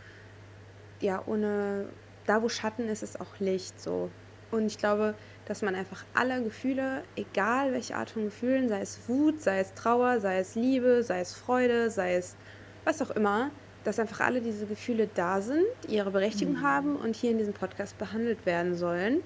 ja 1.00 1.22
ohne 1.26 1.88
da 2.26 2.42
wo 2.42 2.48
Schatten 2.48 2.88
ist, 2.88 3.02
ist 3.02 3.20
auch 3.20 3.38
Licht 3.38 3.80
so. 3.80 4.10
Und 4.50 4.66
ich 4.66 4.78
glaube, 4.78 5.14
dass 5.48 5.62
man 5.62 5.74
einfach 5.74 6.04
alle 6.14 6.42
Gefühle, 6.42 7.02
egal 7.16 7.72
welche 7.72 7.96
Art 7.96 8.10
von 8.10 8.24
Gefühlen, 8.24 8.68
sei 8.68 8.82
es 8.82 9.00
Wut, 9.08 9.40
sei 9.40 9.60
es 9.60 9.72
Trauer, 9.72 10.20
sei 10.20 10.38
es 10.38 10.54
Liebe, 10.54 11.02
sei 11.02 11.20
es 11.20 11.34
Freude, 11.34 11.90
sei 11.90 12.16
es 12.16 12.36
was 12.84 13.00
auch 13.00 13.10
immer, 13.10 13.50
dass 13.84 13.98
einfach 13.98 14.20
alle 14.20 14.42
diese 14.42 14.66
Gefühle 14.66 15.08
da 15.14 15.40
sind, 15.40 15.64
ihre 15.88 16.10
Berechtigung 16.10 16.56
mhm. 16.56 16.62
haben 16.62 16.96
und 16.96 17.16
hier 17.16 17.30
in 17.30 17.38
diesem 17.38 17.54
Podcast 17.54 17.96
behandelt 17.96 18.44
werden 18.44 18.76
sollen. 18.76 19.22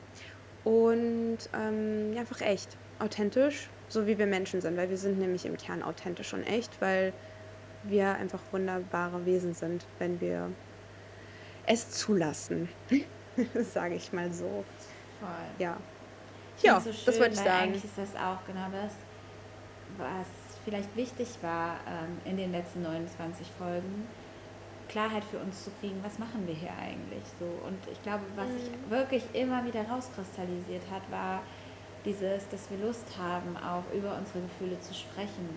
Und 0.62 1.38
ähm, 1.54 2.12
ja, 2.12 2.20
einfach 2.20 2.40
echt, 2.40 2.76
authentisch, 3.00 3.68
so 3.88 4.06
wie 4.06 4.16
wir 4.16 4.26
Menschen 4.26 4.60
sind, 4.60 4.76
weil 4.76 4.90
wir 4.90 4.96
sind 4.96 5.18
nämlich 5.18 5.44
im 5.44 5.56
Kern 5.56 5.82
authentisch 5.82 6.32
und 6.34 6.44
echt, 6.44 6.80
weil 6.80 7.12
wir 7.82 8.14
einfach 8.14 8.40
wunderbare 8.52 9.26
Wesen 9.26 9.54
sind, 9.54 9.84
wenn 9.98 10.20
wir 10.20 10.48
es 11.66 11.90
zulassen. 11.90 12.68
Sage 13.72 13.96
ich 13.96 14.12
mal 14.12 14.32
so. 14.32 14.64
Voll. 15.18 15.28
Ja. 15.58 15.76
Ja, 16.62 16.80
so 16.80 16.92
schön, 16.92 17.06
das 17.06 17.18
wollte 17.18 17.32
ich 17.32 17.38
sagen. 17.38 17.50
Eigentlich 17.50 17.84
ist 17.84 17.98
das 17.98 18.14
auch 18.16 18.44
genau 18.46 18.66
das, 18.70 18.92
was 19.98 20.26
vielleicht 20.64 20.94
wichtig 20.96 21.28
war 21.42 21.76
ähm, 21.86 22.18
in 22.24 22.36
den 22.36 22.52
letzten 22.52 22.82
29 22.82 23.46
Folgen 23.58 24.06
Klarheit 24.92 25.24
für 25.24 25.38
uns 25.38 25.64
zu 25.64 25.70
kriegen, 25.80 25.98
was 26.02 26.18
machen 26.18 26.46
wir 26.46 26.54
hier 26.54 26.70
eigentlich 26.78 27.24
so. 27.40 27.46
Und 27.66 27.78
ich 27.90 28.00
glaube, 28.02 28.22
was 28.36 28.48
sich 28.48 28.70
mhm. 28.70 28.90
wirklich 28.90 29.22
immer 29.32 29.64
wieder 29.64 29.88
rauskristallisiert 29.88 30.82
hat, 30.90 31.02
war 31.10 31.40
dieses, 32.04 32.46
dass 32.50 32.70
wir 32.70 32.78
Lust 32.78 33.06
haben, 33.18 33.56
auch 33.56 33.84
über 33.94 34.16
unsere 34.16 34.40
Gefühle 34.42 34.78
zu 34.80 34.92
sprechen 34.92 35.48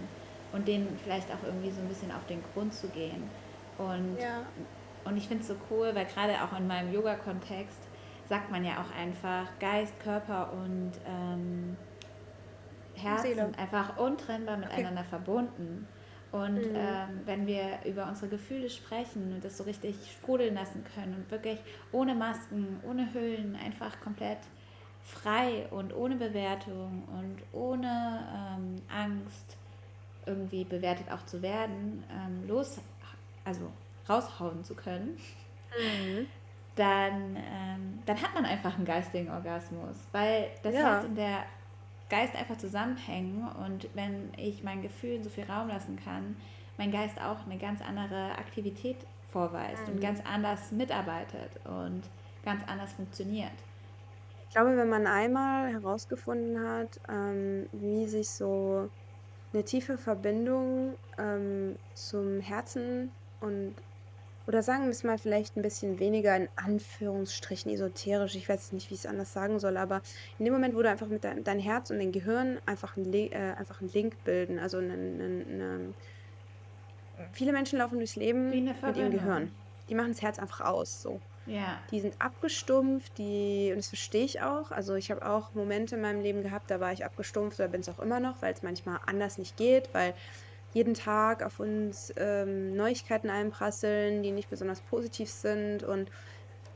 und 0.54 0.68
denen 0.68 0.98
vielleicht 1.04 1.30
auch 1.32 1.44
irgendwie 1.44 1.70
so 1.70 1.82
ein 1.82 1.88
bisschen 1.90 2.12
auf 2.12 2.26
den 2.28 2.42
Grund 2.54 2.74
zu 2.74 2.88
gehen. 2.88 3.30
Und, 3.78 4.18
ja. 4.18 4.46
und 5.04 5.18
ich 5.18 5.28
finde 5.28 5.42
es 5.42 5.50
so 5.50 5.56
cool, 5.70 5.92
weil 5.94 6.06
gerade 6.06 6.34
auch 6.42 6.58
in 6.58 6.66
meinem 6.66 6.94
Yoga-Kontext 6.94 7.80
sagt 8.28 8.52
man 8.52 8.64
ja 8.66 8.82
auch 8.82 8.92
einfach, 8.98 9.48
Geist, 9.60 10.00
Körper 10.00 10.54
und 10.54 10.92
ähm, 11.08 11.78
Herz 12.96 13.24
sind 13.24 13.58
einfach 13.60 13.98
untrennbar 13.98 14.58
miteinander 14.58 15.02
okay. 15.02 15.10
verbunden. 15.10 15.88
Und 16.32 16.56
mhm. 16.56 16.76
ähm, 16.76 17.22
wenn 17.26 17.48
wir 17.48 17.80
über 17.86 18.08
unsere 18.08 18.28
Gefühle 18.28 18.70
sprechen 18.70 19.34
und 19.34 19.46
das 19.46 19.58
so 19.58 19.64
richtig 19.64 19.96
sprudeln 20.12 20.56
lassen 20.56 20.84
können 20.96 21.16
und 21.16 21.32
wirklich 21.32 21.60
ohne 21.92 22.16
Masken, 22.16 22.82
ohne 22.84 23.14
Hüllen, 23.14 23.56
einfach 23.56 24.00
komplett 24.02 24.40
frei 25.02 25.68
und 25.70 25.96
ohne 25.96 26.16
Bewertung 26.16 27.04
und 27.08 27.38
ohne 27.54 28.28
ähm, 28.58 28.82
Angst 28.90 29.58
irgendwie 30.26 30.64
bewertet 30.64 31.12
auch 31.12 31.26
zu 31.26 31.42
werden, 31.42 32.04
ähm, 32.12 32.48
los, 32.48 32.82
also 33.44 33.72
raushauen 34.10 34.64
zu 34.64 34.76
können, 34.76 35.18
mhm. 35.80 36.26
Dann, 36.76 37.38
ähm, 37.38 38.00
dann 38.06 38.22
hat 38.22 38.34
man 38.34 38.46
einfach 38.46 38.76
einen 38.76 38.86
geistigen 38.86 39.30
Orgasmus, 39.30 39.96
weil 40.12 40.50
das 40.64 40.74
ja. 40.74 40.82
Herz 40.82 41.06
in 41.06 41.16
der 41.16 41.44
Geist 42.10 42.36
einfach 42.36 42.58
zusammenhängen 42.58 43.48
und 43.66 43.88
wenn 43.96 44.32
ich 44.38 44.64
meinen 44.64 44.82
Gefühlen 44.82 45.24
so 45.24 45.30
viel 45.30 45.46
Raum 45.46 45.70
lassen 45.70 45.98
kann, 46.04 46.36
mein 46.78 46.92
Geist 46.92 47.20
auch 47.20 47.46
eine 47.46 47.58
ganz 47.58 47.82
andere 47.82 48.38
Aktivität 48.38 48.98
vorweist 49.32 49.88
mhm. 49.88 49.94
und 49.94 50.02
ganz 50.02 50.20
anders 50.24 50.72
mitarbeitet 50.72 51.52
und 51.66 52.04
ganz 52.44 52.62
anders 52.68 52.94
funktioniert. 52.94 53.52
Ich 54.48 54.54
glaube, 54.54 54.78
wenn 54.78 54.90
man 54.90 55.08
einmal 55.08 55.74
herausgefunden 55.74 56.66
hat, 56.66 57.00
ähm, 57.10 57.68
wie 57.74 58.06
sich 58.08 58.30
so 58.30 58.90
eine 59.54 59.64
tiefe 59.64 59.98
Verbindung 59.98 60.96
ähm, 61.18 61.76
zum 61.94 62.40
Herzen 62.40 63.12
und 63.42 63.76
oder 64.48 64.62
sagen 64.62 64.84
wir 64.84 64.92
es 64.92 65.04
mal 65.04 65.18
vielleicht 65.18 65.58
ein 65.58 65.62
bisschen 65.62 66.00
weniger 66.00 66.36
in 66.36 66.48
Anführungsstrichen 66.56 67.72
esoterisch, 67.72 68.36
ich 68.36 68.48
weiß 68.48 68.72
nicht, 68.74 68.90
wie 68.90 68.94
ich 68.94 69.02
es 69.02 69.06
anders 69.06 69.34
sagen 69.34 69.60
soll, 69.60 69.78
aber 69.78 70.02
in 70.38 70.46
dem 70.46 70.54
Moment, 70.54 70.76
wo 70.76 70.82
du 70.82 70.90
einfach 70.90 71.08
mit 71.08 71.24
dein, 71.24 71.44
dein 71.44 71.60
Herz 71.60 71.90
und 71.90 72.00
dein 72.00 72.12
Gehirn 72.12 72.60
einfach 72.66 72.98
einen, 72.98 73.14
äh, 73.14 73.56
einfach 73.58 73.82
einen 73.82 73.92
Link 73.92 74.24
bilden, 74.24 74.60
also 74.60 74.78
eine, 74.78 74.94
eine, 74.94 75.46
eine, 75.50 75.94
viele 77.32 77.52
Menschen 77.52 77.80
laufen 77.80 77.98
durchs 77.98 78.16
Leben 78.16 78.50
mit 78.50 78.98
ihrem 78.98 79.12
Gehirn. 79.12 79.52
Die 79.90 79.96
machen 79.96 80.12
das 80.12 80.22
Herz 80.22 80.40
einfach 80.40 80.62
aus, 80.62 81.02
so. 81.02 81.20
Ja. 81.46 81.80
Die 81.92 82.00
sind 82.00 82.16
abgestumpft, 82.20 83.18
die, 83.18 83.70
und 83.70 83.78
das 83.78 83.90
verstehe 83.90 84.26
ich 84.26 84.42
auch. 84.42 84.72
Also 84.72 84.96
ich 84.96 85.12
habe 85.12 85.28
auch 85.28 85.54
Momente 85.54 85.96
in 85.96 86.02
meinem 86.02 86.22
Leben 86.22 86.42
gehabt, 86.42 86.72
da 86.72 86.80
war 86.80 86.92
ich 86.92 87.06
abgestumpft 87.06 87.60
oder 87.60 87.70
bin 87.70 87.82
es 87.82 87.90
auch 87.90 88.00
immer 88.00 88.20
noch, 88.20 88.42
weil 88.42 88.54
es 88.54 88.64
manchmal 88.64 89.00
anders 89.06 89.38
nicht 89.38 89.56
geht, 89.56 89.90
weil 89.94 90.16
jeden 90.76 90.94
Tag 90.94 91.42
auf 91.42 91.62
uns 91.62 92.14
ähm, 92.18 92.76
Neuigkeiten 92.76 93.30
einprasseln, 93.30 94.24
die 94.24 94.32
nicht 94.32 94.50
besonders 94.50 94.82
positiv 94.82 95.30
sind. 95.30 95.84
Und 95.84 96.12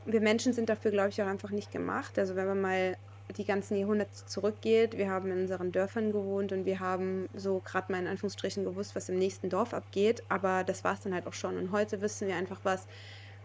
wir 0.06 0.22
Menschen 0.22 0.54
sind 0.54 0.70
dafür, 0.70 0.90
glaube 0.90 1.10
ich, 1.10 1.22
auch 1.22 1.26
einfach 1.26 1.50
nicht 1.50 1.70
gemacht. 1.70 2.18
Also 2.18 2.34
wenn 2.34 2.46
man 2.46 2.60
mal 2.62 2.96
die 3.36 3.44
ganzen 3.44 3.76
Jahrhunderte 3.76 4.24
zurückgeht, 4.24 4.96
wir 4.96 5.10
haben 5.10 5.30
in 5.30 5.42
unseren 5.42 5.70
Dörfern 5.70 6.12
gewohnt 6.12 6.50
und 6.50 6.64
wir 6.64 6.80
haben 6.80 7.28
so 7.34 7.60
gerade 7.62 7.92
mal 7.92 7.98
in 7.98 8.08
Anführungsstrichen 8.08 8.64
gewusst, 8.64 8.96
was 8.96 9.10
im 9.10 9.18
nächsten 9.18 9.50
Dorf 9.50 9.74
abgeht. 9.74 10.22
Aber 10.30 10.64
das 10.64 10.82
war 10.82 10.94
es 10.94 11.00
dann 11.00 11.12
halt 11.12 11.26
auch 11.26 11.34
schon. 11.34 11.58
Und 11.58 11.70
heute 11.70 12.00
wissen 12.00 12.26
wir 12.26 12.36
einfach, 12.36 12.60
was 12.62 12.86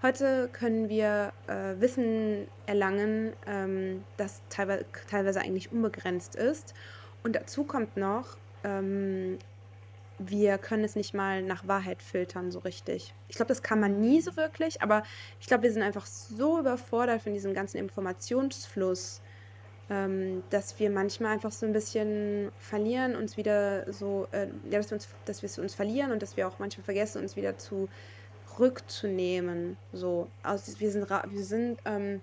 Heute 0.02 0.50
können 0.52 0.90
wir 0.90 1.32
äh, 1.48 1.80
Wissen 1.80 2.48
erlangen, 2.68 3.34
ähm, 3.48 4.04
das 4.18 4.42
teilweise, 4.50 4.86
teilweise 5.10 5.40
eigentlich 5.40 5.72
unbegrenzt 5.72 6.36
ist. 6.36 6.74
Und 7.24 7.36
dazu 7.36 7.64
kommt 7.64 7.98
noch, 7.98 8.38
ähm, 8.64 9.40
wir 10.18 10.58
können 10.58 10.84
es 10.84 10.96
nicht 10.96 11.14
mal 11.14 11.42
nach 11.42 11.68
Wahrheit 11.68 12.02
filtern 12.02 12.52
so 12.52 12.60
richtig. 12.60 13.14
Ich 13.28 13.36
glaube, 13.36 13.50
das 13.50 13.64
kann 13.64 13.80
man 13.80 14.00
nie 14.00 14.22
so 14.22 14.36
wirklich, 14.38 14.82
aber 14.82 15.04
ich 15.40 15.48
glaube, 15.48 15.64
wir 15.64 15.72
sind 15.72 15.84
einfach 15.84 16.06
so 16.06 16.60
überfordert 16.60 17.22
von 17.22 17.34
diesem 17.34 17.54
ganzen 17.54 17.78
Informationsfluss, 17.78 19.22
ähm, 19.90 20.44
dass 20.50 20.80
wir 20.80 20.90
manchmal 20.90 21.34
einfach 21.34 21.52
so 21.52 21.66
ein 21.66 21.74
bisschen 21.74 22.52
verlieren, 22.58 23.16
uns 23.16 23.38
wieder 23.38 23.92
so, 23.92 24.28
äh, 24.32 24.48
ja, 24.70 24.80
dass 24.80 24.92
wir, 24.92 24.96
uns, 24.96 25.10
dass 25.26 25.42
wir 25.42 25.48
es 25.48 25.60
uns 25.60 25.76
verlieren 25.76 26.12
und 26.12 26.22
dass 26.22 26.38
wir 26.38 26.48
auch 26.48 26.60
manchmal 26.60 26.86
vergessen, 26.86 27.22
uns 27.22 27.36
wieder 27.36 27.56
zurückzunehmen. 27.58 29.78
So, 29.92 30.30
also 30.44 30.80
wir 30.80 30.92
sind, 30.92 31.10
wir 31.10 31.44
sind 31.44 31.80
ähm, 31.86 32.22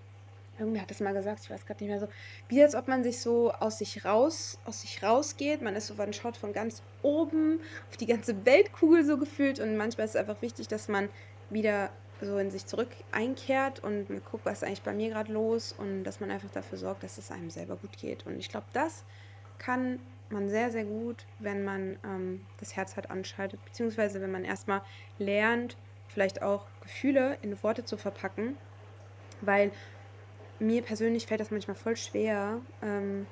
Irgendwer 0.59 0.83
hat 0.83 0.91
das 0.91 1.01
mal 1.01 1.15
gesagt, 1.15 1.41
ich 1.45 1.51
weiß 1.51 1.67
gerade 1.67 1.83
nicht 1.83 1.91
mehr 1.91 2.01
so. 2.01 2.09
Wie 2.49 2.63
als 2.63 2.75
ob 2.75 2.89
man 2.89 3.03
sich 3.03 3.21
so 3.21 3.53
aus 3.53 3.79
sich 3.79 4.05
raus, 4.05 4.59
aus 4.65 4.83
sich 4.83 5.03
rausgeht. 5.03 5.63
Man 5.63 5.75
ist 5.77 5.87
so, 5.87 5.95
man 5.95 6.13
schaut 6.13 6.37
von 6.37 6.53
ganz 6.53 6.83
oben 7.03 7.61
auf 7.89 7.97
die 7.97 8.07
ganze 8.07 8.45
Weltkugel 8.45 9.05
so 9.05 9.19
gefühlt. 9.19 9.61
Und 9.61 9.77
manchmal 9.77 10.05
ist 10.05 10.15
es 10.15 10.21
einfach 10.21 10.43
wichtig, 10.43 10.69
dass 10.69 10.89
man 10.89 11.09
wieder 11.51 11.91
so 12.21 12.39
in 12.39 12.51
sich 12.51 12.67
zurück 12.67 12.91
einkehrt 13.11 13.83
und 13.83 14.09
man 14.09 14.23
guckt, 14.31 14.45
was 14.45 14.59
ist 14.59 14.65
eigentlich 14.65 14.83
bei 14.83 14.93
mir 14.93 15.11
gerade 15.11 15.33
los 15.33 15.73
und 15.73 16.05
dass 16.05 16.21
man 16.21 16.31
einfach 16.31 16.51
dafür 16.51 16.79
sorgt, 16.79 17.03
dass 17.03 17.19
es 17.19 17.31
einem 17.31 17.51
selber 17.51 17.77
gut 17.77 17.97
geht. 17.99 18.27
Und 18.27 18.39
ich 18.39 18.49
glaube, 18.49 18.67
das 18.73 19.05
kann 19.59 19.99
man 20.31 20.49
sehr, 20.49 20.71
sehr 20.71 20.85
gut, 20.85 21.27
wenn 21.39 21.65
man 21.65 21.99
ähm, 22.05 22.47
das 22.59 22.77
Herz 22.77 22.97
halt 22.97 23.11
anschaltet, 23.11 23.65
beziehungsweise 23.65 24.21
wenn 24.21 24.31
man 24.31 24.45
erstmal 24.45 24.83
lernt, 25.19 25.77
vielleicht 26.09 26.43
auch 26.43 26.67
Gefühle 26.81 27.39
in 27.43 27.61
Worte 27.63 27.85
zu 27.85 27.97
verpacken, 27.97 28.57
weil 29.41 29.73
mir 30.63 30.83
persönlich 30.83 31.27
fällt 31.27 31.41
das 31.41 31.51
manchmal 31.51 31.77
voll 31.77 31.97
schwer. 31.97 32.61
Ähm, 32.83 33.27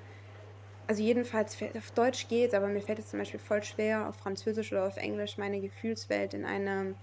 also 0.86 1.02
jedenfalls 1.02 1.56
auf 1.76 1.92
Deutsch 1.92 2.26
geht 2.26 2.52
aber 2.52 2.66
mir 2.66 2.80
fällt 2.80 2.98
es 2.98 3.10
zum 3.10 3.20
Beispiel 3.20 3.38
voll 3.38 3.62
schwer, 3.62 4.08
auf 4.08 4.16
Französisch 4.16 4.72
oder 4.72 4.86
auf 4.86 4.96
Englisch 4.96 5.38
meine 5.38 5.60
Gefühlswelt 5.60 6.34
in 6.34 6.44
eine 6.44 6.96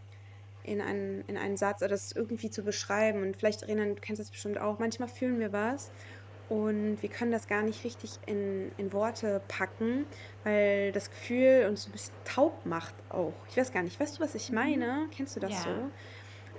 in 0.64 0.82
einen, 0.82 1.24
in 1.28 1.38
einen 1.38 1.56
Satz 1.56 1.82
oder 1.82 1.90
das 1.90 2.12
irgendwie 2.12 2.50
zu 2.50 2.62
beschreiben. 2.62 3.22
Und 3.22 3.38
vielleicht, 3.38 3.66
Renan, 3.68 3.96
du 3.96 4.02
kennst 4.02 4.20
das 4.20 4.30
bestimmt 4.30 4.60
auch, 4.60 4.80
manchmal 4.80 5.08
fühlen 5.08 5.40
wir 5.40 5.54
was 5.54 5.92
und 6.50 7.02
wir 7.02 7.10
können 7.10 7.32
das 7.32 7.48
gar 7.48 7.62
nicht 7.62 7.84
richtig 7.84 8.12
in, 8.26 8.72
in 8.78 8.94
Worte 8.94 9.42
packen, 9.48 10.06
weil 10.44 10.92
das 10.92 11.10
Gefühl 11.10 11.66
uns 11.70 11.88
ein 11.88 11.92
bisschen 11.92 12.14
taub 12.26 12.66
macht 12.66 12.96
auch. 13.10 13.34
Ich 13.50 13.58
weiß 13.58 13.72
gar 13.72 13.84
nicht, 13.84 14.00
weißt 14.00 14.18
du, 14.18 14.24
was 14.24 14.36
ich 14.36 14.50
mhm. 14.50 14.56
meine? 14.56 15.08
Kennst 15.16 15.36
du 15.36 15.40
das 15.40 15.52
ja. 15.52 15.62
so? 15.62 15.70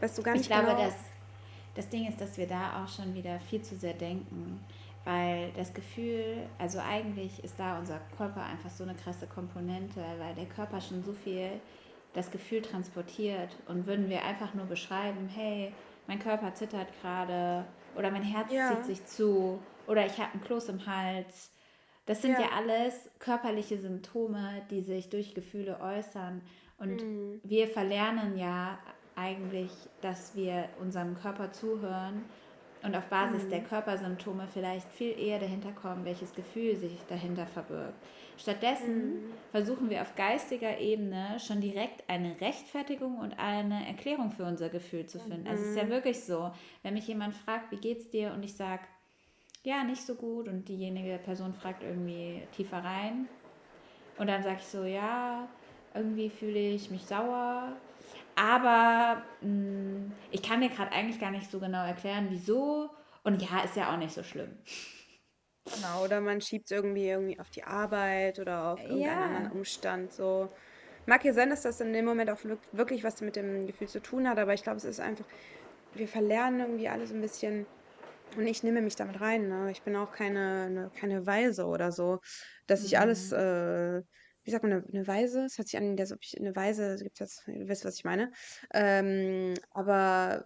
Weißt 0.00 0.16
du 0.16 0.22
gar 0.22 0.32
nicht 0.32 0.42
ich 0.42 0.48
glaube, 0.48 0.66
genau, 0.66 0.84
dass 0.84 0.94
das 1.78 1.88
Ding 1.88 2.08
ist, 2.08 2.20
dass 2.20 2.37
wir 2.37 2.49
da 2.49 2.82
auch 2.82 2.88
schon 2.88 3.14
wieder 3.14 3.38
viel 3.38 3.62
zu 3.62 3.76
sehr 3.76 3.92
denken, 3.94 4.61
weil 5.04 5.52
das 5.56 5.73
Gefühl, 5.73 6.49
also 6.58 6.80
eigentlich 6.80 7.42
ist 7.44 7.54
da 7.56 7.78
unser 7.78 8.00
Körper 8.16 8.42
einfach 8.42 8.68
so 8.68 8.82
eine 8.82 8.97
krasse 8.97 9.28
Komponente, 9.28 10.02
weil 10.18 10.35
der 10.35 10.47
Körper 10.47 10.80
schon 10.80 11.04
so 11.04 11.12
viel 11.12 11.49
das 12.14 12.32
Gefühl 12.32 12.62
transportiert 12.62 13.56
und 13.68 13.87
würden 13.87 14.11
wir 14.11 14.25
einfach 14.25 14.54
nur 14.54 14.66
beschreiben, 14.66 15.28
hey, 15.32 15.73
mein 16.08 16.18
Körper 16.18 16.52
zittert 16.52 16.88
gerade 17.00 17.64
oder 17.97 18.11
mein 18.11 18.25
Herz 18.25 18.52
ja. 18.52 18.75
zieht 18.75 18.85
sich 18.85 19.06
zu 19.06 19.61
oder 19.87 20.04
ich 20.04 20.18
habe 20.18 20.32
einen 20.32 20.42
Kloß 20.42 20.70
im 20.70 20.85
Hals. 20.85 21.52
Das 22.06 22.23
sind 22.23 22.32
ja. 22.32 22.40
ja. 22.40 22.49
alles 22.56 23.08
körperliche 23.20 23.78
Symptome, 23.78 24.62
die 24.68 24.80
sich 24.80 25.11
durch 25.11 25.32
Gefühle 25.32 25.78
äußern. 25.80 26.42
Und 26.78 27.02
mhm. 27.04 27.40
wir 27.44 27.68
verlernen 27.68 28.37
ja 28.37 28.80
eigentlich, 29.18 29.70
dass 30.00 30.34
wir 30.37 30.68
unserem 30.80 31.14
Körper 31.14 31.52
zuhören 31.52 32.25
und 32.82 32.94
auf 32.94 33.08
Basis 33.08 33.44
mhm. 33.44 33.50
der 33.50 33.60
Körpersymptome 33.64 34.46
vielleicht 34.52 34.88
viel 34.92 35.18
eher 35.18 35.40
dahinter 35.40 35.72
kommen, 35.72 36.04
welches 36.04 36.32
Gefühl 36.32 36.76
sich 36.76 36.96
dahinter 37.08 37.46
verbirgt. 37.46 37.94
Stattdessen 38.37 39.14
mhm. 39.14 39.32
versuchen 39.50 39.90
wir 39.90 40.02
auf 40.02 40.14
geistiger 40.14 40.78
Ebene 40.78 41.38
schon 41.40 41.60
direkt 41.60 42.08
eine 42.08 42.40
Rechtfertigung 42.40 43.18
und 43.18 43.37
eine 43.38 43.87
Erklärung 43.88 44.30
für 44.30 44.44
unser 44.44 44.68
Gefühl 44.68 45.06
zu 45.06 45.18
finden. 45.18 45.42
Mhm. 45.42 45.48
Also 45.48 45.64
es 45.64 45.70
ist 45.70 45.76
ja 45.76 45.84
mhm. 45.84 45.90
wirklich 45.90 46.22
so, 46.22 46.52
wenn 46.85 46.94
mich 46.94 47.09
jemand 47.09 47.35
fragt, 47.35 47.72
wie 47.72 47.78
geht's 47.78 48.11
dir 48.11 48.33
und 48.33 48.44
ich 48.44 48.54
sage, 48.54 48.83
ja, 49.64 49.83
nicht 49.83 50.02
so 50.07 50.14
gut 50.14 50.46
und 50.46 50.68
diejenige 50.68 51.18
Person 51.18 51.52
fragt 51.52 51.83
irgendwie 51.83 52.42
tiefer 52.57 52.78
rein 52.78 53.28
und 54.16 54.28
dann 54.28 54.44
sage 54.44 54.59
ich 54.61 54.66
so, 54.66 54.85
ja, 54.85 55.48
irgendwie 55.94 56.31
fühle 56.31 56.61
ich 56.61 56.90
mich 56.90 57.04
sauer 57.04 57.72
aber 58.38 59.22
mh, 59.40 59.48
mm, 59.48 60.12
ich 60.31 60.42
kann 60.42 60.61
dir 60.61 60.68
gerade 60.68 60.92
eigentlich 60.92 61.20
gar 61.20 61.31
nicht 61.31 61.51
so 61.51 61.59
genau 61.59 61.85
erklären, 61.85 62.29
wieso. 62.31 62.90
Und 63.24 63.42
ja, 63.42 63.61
ist 63.64 63.77
ja 63.77 63.92
auch 63.92 63.98
nicht 63.98 64.14
so 64.14 64.22
schlimm. 64.22 64.57
Genau, 65.74 66.05
oder 66.05 66.20
man 66.20 66.40
schiebt 66.40 66.66
es 66.66 66.70
irgendwie, 66.70 67.09
irgendwie 67.09 67.38
auf 67.40 67.51
die 67.51 67.64
Arbeit 67.64 68.38
oder 68.38 68.72
auf 68.72 68.81
irgendeinen 68.81 69.03
ja. 69.03 69.24
anderen 69.24 69.53
Umstand. 69.53 70.12
So. 70.12 70.48
Mag 71.07 71.24
ja 71.24 71.33
sein, 71.33 71.51
dass 71.51 71.62
das 71.62 71.81
in 71.81 71.92
dem 71.92 72.05
Moment 72.05 72.31
auch 72.31 72.38
wirklich 72.72 73.03
was 73.05 73.20
mit 73.20 73.37
dem 73.37 73.66
Gefühl 73.66 73.88
zu 73.88 74.01
tun 74.01 74.29
hat, 74.29 74.38
aber 74.38 74.55
ich 74.55 74.62
glaube, 74.62 74.79
es 74.79 74.85
ist 74.85 75.01
einfach, 75.01 75.24
wir 75.94 76.09
verlernen 76.09 76.61
irgendwie 76.61 76.88
alles 76.88 77.12
ein 77.12 77.20
bisschen. 77.20 77.66
Und 78.37 78.46
ich 78.46 78.62
nehme 78.62 78.83
mich 78.83 78.94
damit 78.94 79.20
rein. 79.20 79.48
Ne? 79.48 79.70
Ich 79.70 79.83
bin 79.83 79.96
auch 79.96 80.12
keine, 80.12 80.66
eine, 80.66 80.90
keine 80.98 81.27
Weise 81.27 81.66
oder 81.66 81.92
so, 81.92 82.20
dass 82.66 82.85
ich 82.85 82.98
alles 82.98 83.33
mhm. 83.33 83.38
äh, 83.38 84.03
wie 84.48 84.50
sagt 84.50 84.64
man, 84.64 84.72
eine, 84.72 84.84
eine 84.90 85.06
Weise? 85.06 85.44
Es 85.44 85.58
hört 85.58 85.68
sich 85.68 85.78
an, 85.78 85.94
als 86.00 86.11
ob 86.11 86.20
ich 86.22 86.40
eine 86.40 86.56
Weise, 86.56 86.96
gibt 87.02 87.20
es 87.20 87.44
jetzt, 87.44 87.48
ihr 87.48 87.68
wisst, 87.68 87.84
was 87.84 87.96
ich 87.96 88.04
meine. 88.04 88.32
Ähm, 88.72 89.52
aber 89.72 90.42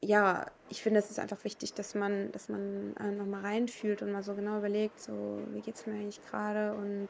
ja, 0.00 0.50
ich 0.70 0.80
finde, 0.80 1.00
es 1.00 1.10
ist 1.10 1.18
einfach 1.18 1.44
wichtig, 1.44 1.74
dass 1.74 1.94
man, 1.94 2.32
dass 2.32 2.48
man 2.48 2.96
äh, 2.96 3.10
nochmal 3.10 3.42
reinfühlt 3.42 4.00
und 4.00 4.10
mal 4.10 4.22
so 4.22 4.34
genau 4.34 4.56
überlegt, 4.56 4.98
so, 4.98 5.42
wie 5.50 5.60
geht 5.60 5.74
es 5.74 5.86
mir 5.86 5.92
eigentlich 5.92 6.24
gerade? 6.24 6.72
Und 6.72 7.08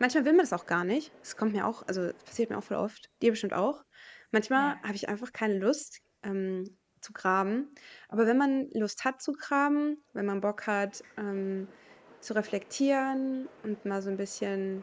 manchmal 0.00 0.24
will 0.24 0.32
man 0.32 0.40
das 0.40 0.52
auch 0.52 0.66
gar 0.66 0.82
nicht. 0.82 1.12
Das 1.20 1.36
kommt 1.36 1.52
mir 1.52 1.64
auch, 1.64 1.86
also 1.86 2.10
passiert 2.24 2.50
mir 2.50 2.58
auch 2.58 2.64
voll 2.64 2.78
oft. 2.78 3.08
Dir 3.22 3.30
bestimmt 3.30 3.54
auch. 3.54 3.84
Manchmal 4.32 4.74
ja. 4.74 4.82
habe 4.82 4.96
ich 4.96 5.08
einfach 5.08 5.32
keine 5.32 5.56
Lust 5.56 6.00
ähm, 6.24 6.76
zu 7.00 7.12
graben. 7.12 7.68
Aber 8.08 8.26
wenn 8.26 8.38
man 8.38 8.70
Lust 8.72 9.04
hat 9.04 9.22
zu 9.22 9.34
graben, 9.34 10.02
wenn 10.14 10.26
man 10.26 10.40
Bock 10.40 10.66
hat 10.66 11.04
ähm, 11.16 11.68
zu 12.18 12.34
reflektieren 12.34 13.48
und 13.62 13.84
mal 13.84 14.02
so 14.02 14.10
ein 14.10 14.16
bisschen 14.16 14.82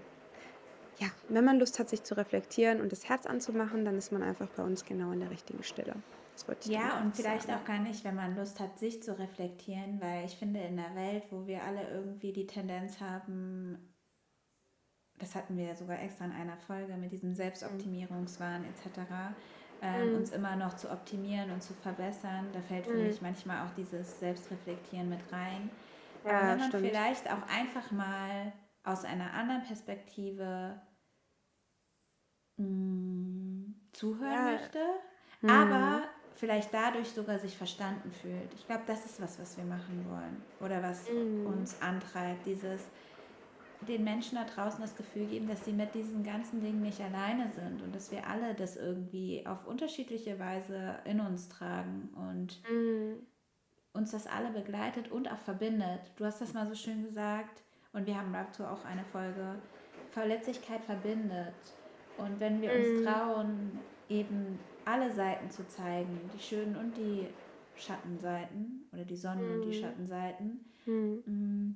ja, 1.03 1.09
wenn 1.27 1.43
man 1.43 1.59
Lust 1.59 1.79
hat, 1.79 1.89
sich 1.89 2.03
zu 2.03 2.15
reflektieren 2.15 2.79
und 2.79 2.91
das 2.91 3.09
Herz 3.09 3.25
anzumachen, 3.25 3.83
dann 3.83 3.97
ist 3.97 4.11
man 4.11 4.23
einfach 4.23 4.47
bei 4.55 4.63
uns 4.63 4.85
genau 4.85 5.11
an 5.11 5.19
der 5.19 5.31
richtigen 5.31 5.63
Stelle. 5.63 5.95
ja, 6.65 6.99
und 7.01 7.15
vielleicht 7.15 7.47
sagen. 7.47 7.59
auch 7.59 7.65
gar 7.65 7.79
nicht, 7.79 8.03
wenn 8.03 8.15
man 8.15 8.35
Lust 8.35 8.59
hat, 8.59 8.79
sich 8.79 9.03
zu 9.03 9.17
reflektieren, 9.17 10.01
weil 10.01 10.25
ich 10.25 10.35
finde, 10.35 10.61
in 10.61 10.77
der 10.77 10.95
Welt, 10.95 11.25
wo 11.29 11.45
wir 11.45 11.63
alle 11.63 11.87
irgendwie 11.89 12.31
die 12.31 12.47
Tendenz 12.47 12.99
haben, 13.01 13.77
das 15.19 15.35
hatten 15.35 15.57
wir 15.57 15.65
ja 15.65 15.75
sogar 15.75 16.01
extra 16.01 16.25
in 16.25 16.31
einer 16.31 16.57
Folge 16.57 16.95
mit 16.95 17.11
diesem 17.11 17.35
Selbstoptimierungswahn 17.35 18.63
etc., 18.63 18.99
ähm, 19.81 20.09
mhm. 20.09 20.15
uns 20.15 20.31
immer 20.31 20.55
noch 20.55 20.75
zu 20.75 20.89
optimieren 20.89 21.51
und 21.51 21.61
zu 21.61 21.73
verbessern, 21.73 22.47
da 22.53 22.61
fällt 22.61 22.87
für 22.87 22.93
mhm. 22.93 23.07
mich 23.07 23.21
manchmal 23.21 23.67
auch 23.67 23.71
dieses 23.75 24.19
Selbstreflektieren 24.19 25.09
mit 25.09 25.19
rein. 25.31 25.69
Ja, 26.25 26.31
Aber 26.31 26.47
wenn 26.47 26.57
man 26.59 26.69
stimmt. 26.69 26.87
vielleicht 26.87 27.29
auch 27.29 27.47
einfach 27.49 27.91
mal 27.91 28.53
aus 28.83 29.05
einer 29.05 29.33
anderen 29.33 29.63
Perspektive 29.63 30.81
mh, 32.57 32.65
mm, 32.65 33.75
zuhören 33.91 34.31
ja. 34.31 34.51
möchte, 34.51 34.79
mhm. 35.41 35.49
aber 35.49 36.03
vielleicht 36.35 36.73
dadurch 36.73 37.09
sogar 37.09 37.39
sich 37.39 37.57
verstanden 37.57 38.11
fühlt. 38.11 38.53
Ich 38.55 38.65
glaube, 38.65 38.83
das 38.87 39.05
ist 39.05 39.21
was, 39.21 39.39
was 39.39 39.57
wir 39.57 39.63
machen 39.63 40.05
wollen 40.09 40.41
oder 40.59 40.81
was 40.81 41.09
mhm. 41.09 41.45
uns 41.45 41.81
antreibt, 41.81 42.45
dieses 42.45 42.81
den 43.87 44.05
Menschen 44.05 44.37
da 44.37 44.45
draußen 44.45 44.79
das 44.79 44.95
Gefühl 44.95 45.25
geben, 45.25 45.45
dass 45.45 45.65
sie 45.65 45.73
mit 45.73 45.93
diesen 45.93 46.23
ganzen 46.23 46.61
Dingen 46.61 46.81
nicht 46.81 47.01
alleine 47.01 47.51
sind 47.51 47.81
und 47.81 47.93
dass 47.93 48.11
wir 48.11 48.25
alle 48.27 48.53
das 48.53 48.77
irgendwie 48.77 49.45
auf 49.45 49.67
unterschiedliche 49.67 50.39
Weise 50.39 50.99
in 51.03 51.19
uns 51.19 51.49
tragen 51.49 52.09
und 52.15 52.61
mhm. 52.71 53.27
uns 53.91 54.11
das 54.11 54.25
alle 54.25 54.51
begleitet 54.51 55.11
und 55.11 55.29
auch 55.29 55.39
verbindet. 55.39 55.99
Du 56.15 56.23
hast 56.23 56.39
das 56.39 56.53
mal 56.53 56.65
so 56.65 56.75
schön 56.75 57.03
gesagt, 57.03 57.63
und 57.93 58.07
wir 58.07 58.17
haben 58.17 58.33
dazu 58.33 58.65
auch 58.65 58.83
eine 58.85 59.05
Folge. 59.05 59.55
Verletzlichkeit 60.09 60.83
verbindet. 60.83 61.53
Und 62.17 62.39
wenn 62.39 62.61
wir 62.61 62.71
uns 62.71 63.01
mm. 63.01 63.05
trauen, 63.05 63.79
eben 64.09 64.59
alle 64.85 65.11
Seiten 65.11 65.49
zu 65.49 65.67
zeigen, 65.67 66.29
die 66.33 66.39
schönen 66.39 66.75
und 66.75 66.95
die 66.97 67.27
Schattenseiten 67.75 68.87
oder 68.93 69.05
die 69.05 69.15
Sonnen- 69.15 69.47
mm. 69.47 69.55
und 69.55 69.61
die 69.71 69.77
mhm. 69.77 69.81
Schattenseiten, 69.81 70.65
mm. 70.85 71.73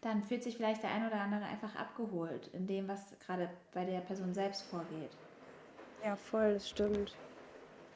dann 0.00 0.24
fühlt 0.24 0.42
sich 0.42 0.56
vielleicht 0.56 0.82
der 0.82 0.90
ein 0.90 1.06
oder 1.06 1.20
andere 1.20 1.44
einfach 1.44 1.76
abgeholt 1.76 2.48
in 2.52 2.66
dem, 2.66 2.88
was 2.88 3.16
gerade 3.24 3.48
bei 3.72 3.84
der 3.84 4.00
Person 4.00 4.34
selbst 4.34 4.62
vorgeht. 4.62 5.10
Ja, 6.04 6.16
voll, 6.16 6.54
das 6.54 6.68
stimmt 6.68 7.14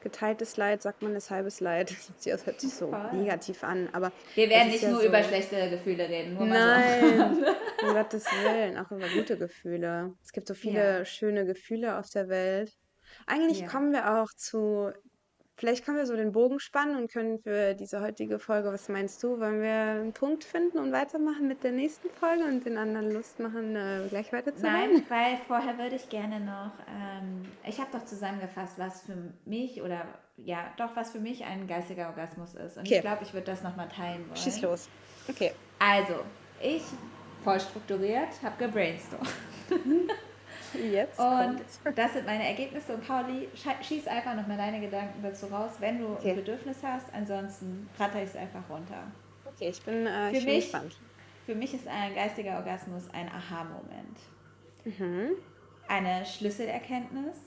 geteiltes 0.05 0.55
Leid, 0.55 0.83
sagt 0.83 1.01
man, 1.01 1.15
ist 1.15 1.31
halbes 1.31 1.59
Leid. 1.59 1.93
Das 2.25 2.45
hört 2.45 2.61
sich 2.61 2.73
so 2.73 2.89
Voll. 2.89 3.13
negativ 3.13 3.63
an. 3.63 3.89
Aber 3.91 4.11
wir 4.35 4.49
werden 4.49 4.69
nicht 4.69 4.83
ja 4.83 4.89
nur 4.89 5.01
so 5.01 5.07
über 5.07 5.23
schlechte 5.23 5.69
Gefühle 5.69 6.07
reden. 6.07 6.35
Nur 6.35 6.45
Nein, 6.45 7.35
so. 7.35 7.87
um 7.87 7.93
Gottes 7.93 8.25
Willen, 8.25 8.77
auch 8.77 8.91
über 8.91 9.07
gute 9.09 9.37
Gefühle. 9.37 10.13
Es 10.23 10.31
gibt 10.31 10.47
so 10.47 10.53
viele 10.53 10.99
ja. 10.99 11.05
schöne 11.05 11.45
Gefühle 11.45 11.97
auf 11.97 12.09
der 12.09 12.29
Welt. 12.29 12.71
Eigentlich 13.27 13.61
ja. 13.61 13.67
kommen 13.67 13.91
wir 13.91 14.21
auch 14.21 14.29
zu 14.35 14.91
vielleicht 15.55 15.85
können 15.85 15.97
wir 15.97 16.05
so 16.05 16.15
den 16.15 16.31
Bogen 16.31 16.59
spannen 16.59 16.95
und 16.95 17.11
können 17.11 17.39
für 17.39 17.73
diese 17.73 18.01
heutige 18.01 18.39
Folge, 18.39 18.71
was 18.71 18.89
meinst 18.89 19.23
du, 19.23 19.39
wollen 19.39 19.61
wir 19.61 20.01
einen 20.01 20.13
Punkt 20.13 20.43
finden 20.43 20.77
und 20.77 20.91
weitermachen 20.91 21.47
mit 21.47 21.63
der 21.63 21.71
nächsten 21.71 22.09
Folge 22.09 22.43
und 22.43 22.65
den 22.65 22.77
anderen 22.77 23.11
Lust 23.11 23.39
machen, 23.39 23.75
äh, 23.75 24.07
gleich 24.09 24.31
weiterzumachen? 24.33 24.93
Nein, 24.93 25.03
weil 25.09 25.37
vorher 25.47 25.77
würde 25.77 25.95
ich 25.95 26.09
gerne 26.09 26.39
noch, 26.39 26.71
ähm, 26.89 27.43
ich 27.65 27.79
habe 27.79 27.89
doch 27.91 28.05
zusammengefasst, 28.05 28.77
was 28.77 29.03
für 29.03 29.15
mich 29.45 29.81
oder 29.81 30.05
ja, 30.37 30.73
doch, 30.77 30.95
was 30.95 31.11
für 31.11 31.19
mich 31.19 31.45
ein 31.45 31.65
geistiger 31.65 32.07
Orgasmus 32.07 32.55
ist. 32.55 32.77
Und 32.77 32.85
okay. 32.85 32.95
ich 32.95 33.01
glaube, 33.01 33.23
ich 33.23 33.33
würde 33.33 33.45
das 33.45 33.63
nochmal 33.63 33.87
teilen 33.87 34.25
wollen. 34.27 34.35
Schieß 34.35 34.61
los. 34.61 34.89
Okay. 35.29 35.53
Also, 35.79 36.15
ich, 36.61 36.83
voll 37.43 37.59
strukturiert, 37.59 38.29
habe 38.43 38.55
gebrainstormt. 38.57 39.29
Jetzt 40.91 41.19
und 41.19 41.61
das 41.95 42.13
sind 42.13 42.25
meine 42.25 42.47
Ergebnisse. 42.47 42.93
Und 42.93 43.07
Pauli, 43.07 43.47
schieß 43.81 44.07
einfach 44.07 44.35
nochmal 44.35 44.57
deine 44.57 44.79
Gedanken 44.79 45.21
dazu 45.21 45.47
raus, 45.47 45.71
wenn 45.79 45.99
du 45.99 46.13
okay. 46.13 46.31
ein 46.31 46.35
Bedürfnis 46.37 46.77
hast. 46.83 47.13
Ansonsten 47.13 47.89
ratter 47.99 48.21
ich 48.21 48.29
es 48.29 48.35
einfach 48.35 48.67
runter. 48.69 49.03
Okay, 49.45 49.69
ich 49.69 49.81
bin, 49.81 50.05
äh, 50.05 50.29
für 50.31 50.37
ich 50.37 50.45
mich, 50.45 50.63
gespannt. 50.71 50.95
Für 51.45 51.55
mich 51.55 51.73
ist 51.73 51.87
ein 51.87 52.15
geistiger 52.15 52.55
Orgasmus 52.57 53.03
ein 53.13 53.29
Aha-Moment. 53.29 54.19
Mhm. 54.83 55.31
Eine 55.87 56.25
Schlüsselerkenntnis. 56.25 57.37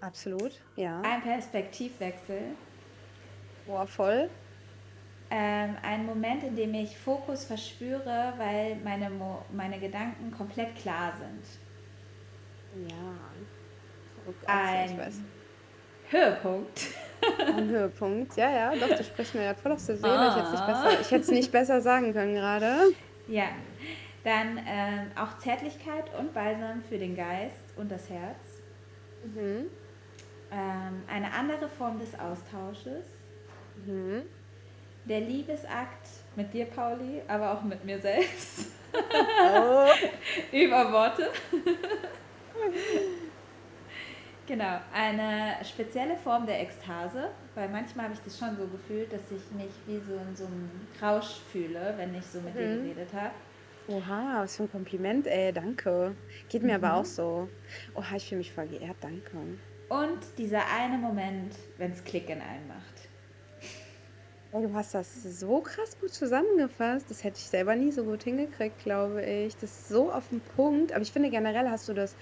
Absolut, 0.00 0.60
ja. 0.76 1.00
Ein 1.02 1.22
Perspektivwechsel. 1.22 2.42
Boah, 3.66 3.86
voll. 3.86 4.28
Ähm, 5.30 5.76
ein 5.82 6.04
Moment, 6.04 6.44
in 6.44 6.54
dem 6.54 6.74
ich 6.74 6.96
Fokus 6.98 7.44
verspüre, 7.44 8.34
weil 8.36 8.76
meine, 8.84 9.08
Mo 9.10 9.42
meine 9.52 9.78
Gedanken 9.78 10.30
komplett 10.30 10.76
klar 10.76 11.12
sind. 11.18 11.63
Ja. 12.88 13.14
Ein 14.46 15.12
Höhepunkt. 16.10 16.80
Ein 17.46 17.68
Höhepunkt, 17.68 18.36
ja, 18.36 18.50
ja, 18.50 18.74
doch, 18.74 18.96
du 18.96 19.04
sprichst 19.04 19.34
mir 19.34 19.44
ja 19.44 19.54
voll 19.54 19.72
aus 19.72 19.86
der 19.86 19.96
Seele. 19.96 20.12
Ah. 20.12 20.28
Ich 20.28 20.36
hätte 20.36 20.42
es 20.42 20.50
nicht, 20.50 20.66
besser, 20.66 21.00
ich 21.00 21.10
hätte 21.10 21.22
es 21.22 21.30
nicht 21.30 21.52
besser 21.52 21.80
sagen 21.80 22.12
können 22.12 22.34
gerade. 22.34 22.92
Ja, 23.28 23.48
dann 24.24 24.58
ähm, 24.66 25.10
auch 25.16 25.38
Zärtlichkeit 25.38 26.04
und 26.18 26.34
Balsam 26.34 26.82
für 26.82 26.98
den 26.98 27.16
Geist 27.16 27.76
und 27.76 27.90
das 27.90 28.10
Herz. 28.10 28.62
Mhm. 29.24 29.66
Ähm, 30.50 31.02
eine 31.08 31.32
andere 31.32 31.68
Form 31.68 31.98
des 31.98 32.18
Austausches. 32.18 33.04
Mhm. 33.86 34.22
Der 35.04 35.20
Liebesakt 35.20 36.08
mit 36.36 36.52
dir, 36.54 36.64
Pauli, 36.66 37.22
aber 37.28 37.52
auch 37.52 37.62
mit 37.62 37.84
mir 37.84 37.98
selbst. 38.00 38.72
Oh. 38.92 39.86
Über 40.56 40.92
Worte. 40.92 41.30
Genau, 44.46 44.78
eine 44.92 45.56
spezielle 45.64 46.16
Form 46.16 46.44
der 46.44 46.60
Ekstase, 46.60 47.30
weil 47.54 47.66
manchmal 47.70 48.04
habe 48.04 48.14
ich 48.14 48.20
das 48.20 48.38
schon 48.38 48.54
so 48.58 48.66
gefühlt, 48.66 49.10
dass 49.10 49.22
ich 49.30 49.50
mich 49.56 49.72
wie 49.86 49.98
so 50.06 50.16
in 50.16 50.36
so 50.36 50.44
einem 50.44 50.70
Rausch 51.00 51.40
fühle, 51.50 51.94
wenn 51.96 52.14
ich 52.14 52.26
so 52.26 52.40
mit 52.42 52.54
mhm. 52.54 52.58
dir 52.58 52.92
geredet 52.92 53.08
habe. 53.14 53.30
Oha, 53.88 54.42
was 54.42 54.56
für 54.56 54.64
ein 54.64 54.70
Kompliment, 54.70 55.26
ey, 55.26 55.50
danke. 55.50 56.14
Geht 56.50 56.62
mir 56.62 56.76
mhm. 56.78 56.84
aber 56.84 56.96
auch 56.96 57.04
so. 57.06 57.48
Oha, 57.94 58.16
ich 58.16 58.28
fühle 58.28 58.40
mich 58.40 58.52
voll 58.52 58.66
geehrt, 58.66 58.96
danke. 59.00 59.30
Und 59.88 60.18
dieser 60.36 60.62
eine 60.74 60.98
Moment, 60.98 61.54
wenn 61.78 61.92
es 61.92 62.04
Klick 62.04 62.28
in 62.28 62.40
einen 62.42 62.68
macht. 62.68 63.08
Ey, 64.52 64.62
du 64.62 64.74
hast 64.74 64.94
das 64.94 65.22
so 65.40 65.60
krass 65.60 65.98
gut 65.98 66.12
zusammengefasst. 66.12 67.10
Das 67.10 67.24
hätte 67.24 67.38
ich 67.38 67.44
selber 67.44 67.74
nie 67.76 67.92
so 67.92 68.04
gut 68.04 68.22
hingekriegt, 68.22 68.78
glaube 68.84 69.22
ich. 69.24 69.54
Das 69.56 69.70
ist 69.70 69.88
so 69.88 70.12
auf 70.12 70.28
den 70.28 70.40
Punkt. 70.40 70.92
Aber 70.92 71.02
ich 71.02 71.12
finde 71.12 71.30
generell 71.30 71.68
hast 71.68 71.88
du 71.88 71.92
das 71.92 72.14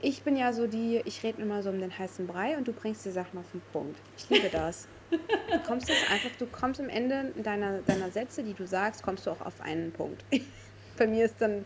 ich 0.00 0.22
bin 0.22 0.36
ja 0.36 0.52
so 0.52 0.66
die, 0.66 1.00
ich 1.04 1.22
rede 1.22 1.42
immer 1.42 1.62
so 1.62 1.70
um 1.70 1.80
den 1.80 1.96
heißen 1.96 2.26
Brei 2.26 2.56
und 2.56 2.68
du 2.68 2.72
bringst 2.72 3.04
die 3.04 3.10
Sachen 3.10 3.38
auf 3.38 3.50
den 3.52 3.62
Punkt. 3.72 3.98
Ich 4.16 4.28
liebe 4.30 4.48
das. 4.48 4.88
Du 5.10 5.58
kommst 5.66 5.88
jetzt 5.88 6.10
einfach, 6.10 6.30
du 6.38 6.46
kommst 6.46 6.80
am 6.80 6.88
Ende 6.88 7.32
deiner, 7.36 7.80
deiner 7.82 8.10
Sätze, 8.10 8.42
die 8.42 8.54
du 8.54 8.66
sagst, 8.66 9.02
kommst 9.02 9.26
du 9.26 9.30
auch 9.30 9.40
auf 9.40 9.60
einen 9.60 9.92
Punkt. 9.92 10.24
Bei 10.98 11.06
mir 11.06 11.24
ist 11.24 11.40
dann 11.40 11.64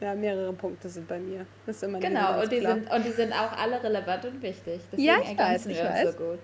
ja, 0.00 0.14
mehrere 0.14 0.52
Punkte 0.52 0.88
sind 0.88 1.08
bei 1.08 1.18
mir. 1.18 1.44
Das 1.66 1.76
ist 1.76 1.82
immer 1.82 1.98
genau, 1.98 2.40
und 2.40 2.52
die, 2.52 2.60
sind, 2.60 2.90
und 2.90 3.04
die 3.04 3.10
sind 3.10 3.32
auch 3.32 3.52
alle 3.52 3.82
relevant 3.82 4.24
und 4.26 4.42
wichtig. 4.42 4.80
Deswegen 4.92 5.08
ja, 5.08 5.18
ich 5.22 5.36
weiß, 5.36 5.66
ich 5.66 5.78
weiß. 5.78 6.12
So 6.12 6.18
gut. 6.18 6.38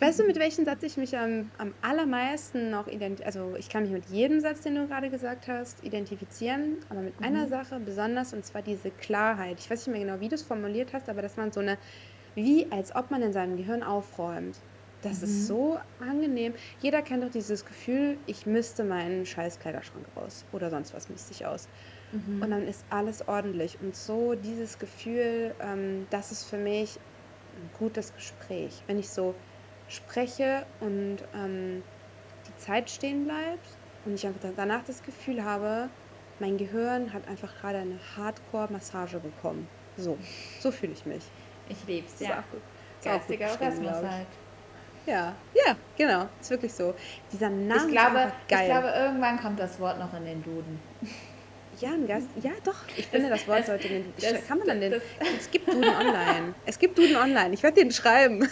Weißt 0.00 0.20
du, 0.20 0.24
mit 0.24 0.38
welchem 0.38 0.64
Satz 0.64 0.82
ich 0.82 0.96
mich 0.96 1.16
am, 1.16 1.50
am 1.58 1.72
allermeisten 1.82 2.70
noch 2.70 2.86
identifiziere? 2.86 3.26
Also 3.26 3.56
ich 3.56 3.68
kann 3.68 3.84
mich 3.84 3.92
mit 3.92 4.06
jedem 4.06 4.40
Satz, 4.40 4.60
den 4.62 4.74
du 4.74 4.86
gerade 4.86 5.08
gesagt 5.08 5.48
hast, 5.48 5.82
identifizieren, 5.82 6.76
aber 6.90 7.00
mit 7.00 7.18
mhm. 7.18 7.26
einer 7.26 7.48
Sache 7.48 7.80
besonders, 7.80 8.34
und 8.34 8.44
zwar 8.44 8.62
diese 8.62 8.90
Klarheit. 8.90 9.58
Ich 9.60 9.70
weiß 9.70 9.86
nicht 9.86 9.96
mehr 9.96 10.06
genau, 10.06 10.20
wie 10.20 10.28
du 10.28 10.34
es 10.34 10.42
formuliert 10.42 10.92
hast, 10.92 11.08
aber 11.08 11.22
dass 11.22 11.36
man 11.36 11.52
so 11.52 11.60
eine, 11.60 11.78
wie 12.34 12.66
als 12.70 12.94
ob 12.94 13.10
man 13.10 13.22
in 13.22 13.32
seinem 13.32 13.56
Gehirn 13.56 13.82
aufräumt. 13.82 14.56
Das 15.02 15.18
mhm. 15.18 15.24
ist 15.24 15.46
so 15.46 15.78
angenehm. 16.00 16.52
Jeder 16.80 17.00
kennt 17.00 17.24
doch 17.24 17.30
dieses 17.30 17.64
Gefühl, 17.64 18.18
ich 18.26 18.44
müsste 18.44 18.84
meinen 18.84 19.24
scheiß 19.24 19.58
Kleiderschrank 19.58 20.04
raus 20.16 20.44
oder 20.52 20.68
sonst 20.68 20.92
was 20.94 21.08
müsste 21.08 21.32
ich 21.32 21.46
aus. 21.46 21.68
Mhm. 22.12 22.42
Und 22.42 22.50
dann 22.50 22.66
ist 22.66 22.84
alles 22.90 23.26
ordentlich. 23.28 23.78
Und 23.80 23.94
so 23.94 24.34
dieses 24.34 24.78
Gefühl, 24.78 25.54
ähm, 25.60 26.06
das 26.10 26.32
ist 26.32 26.44
für 26.44 26.58
mich 26.58 26.98
ein 27.56 27.70
gutes 27.78 28.14
Gespräch. 28.14 28.82
Wenn 28.86 28.98
ich 28.98 29.08
so 29.08 29.34
spreche 29.88 30.66
und 30.80 31.18
ähm, 31.34 31.82
die 32.46 32.56
Zeit 32.56 32.90
stehen 32.90 33.24
bleibt 33.24 33.66
und 34.04 34.14
ich 34.14 34.26
einfach 34.26 34.48
danach 34.56 34.84
das 34.84 35.02
Gefühl 35.02 35.44
habe, 35.44 35.88
mein 36.38 36.56
Gehirn 36.56 37.12
hat 37.12 37.28
einfach 37.28 37.54
gerade 37.60 37.78
eine 37.78 37.98
Hardcore-Massage 38.16 39.18
bekommen. 39.18 39.68
So, 39.96 40.16
so 40.60 40.70
fühle 40.70 40.92
ich 40.92 41.04
mich. 41.04 41.24
Ich 41.68 41.86
liebe 41.86 42.06
es, 42.06 42.20
ja. 42.20 42.42
Geistiger 43.02 43.50
Orgasmus 43.50 43.96
halt. 43.96 44.26
Ja, 45.06 45.34
ja, 45.54 45.76
genau. 45.96 46.28
Ist 46.40 46.50
wirklich 46.50 46.72
so. 46.72 46.94
Dieser 47.32 47.48
Name 47.48 47.86
ich 47.86 47.92
glaube, 47.92 48.18
ist 48.18 48.48
geil. 48.48 48.60
Ich 48.62 48.66
glaube, 48.66 48.88
irgendwann 48.88 49.40
kommt 49.40 49.58
das 49.58 49.80
Wort 49.80 49.98
noch 49.98 50.12
in 50.14 50.24
den 50.24 50.42
Duden. 50.42 50.78
Ja, 51.80 51.92
ein 51.92 52.06
Geist. 52.06 52.28
Ja, 52.42 52.50
doch. 52.64 52.74
Ich 52.96 53.06
finde, 53.06 53.30
das 53.30 53.48
Wort 53.48 53.66
sollte. 53.66 53.88
Den, 53.88 54.12
das, 54.20 54.46
kann 54.46 54.58
man 54.58 54.68
dann 54.68 54.80
den. 54.80 55.00
es 55.38 55.50
gibt 55.50 55.66
Duden 55.66 55.84
online. 55.84 56.54
Es 56.66 56.78
gibt 56.78 56.98
Duden 56.98 57.16
online. 57.16 57.54
Ich 57.54 57.62
werde 57.62 57.80
den 57.80 57.90
schreiben. 57.90 58.46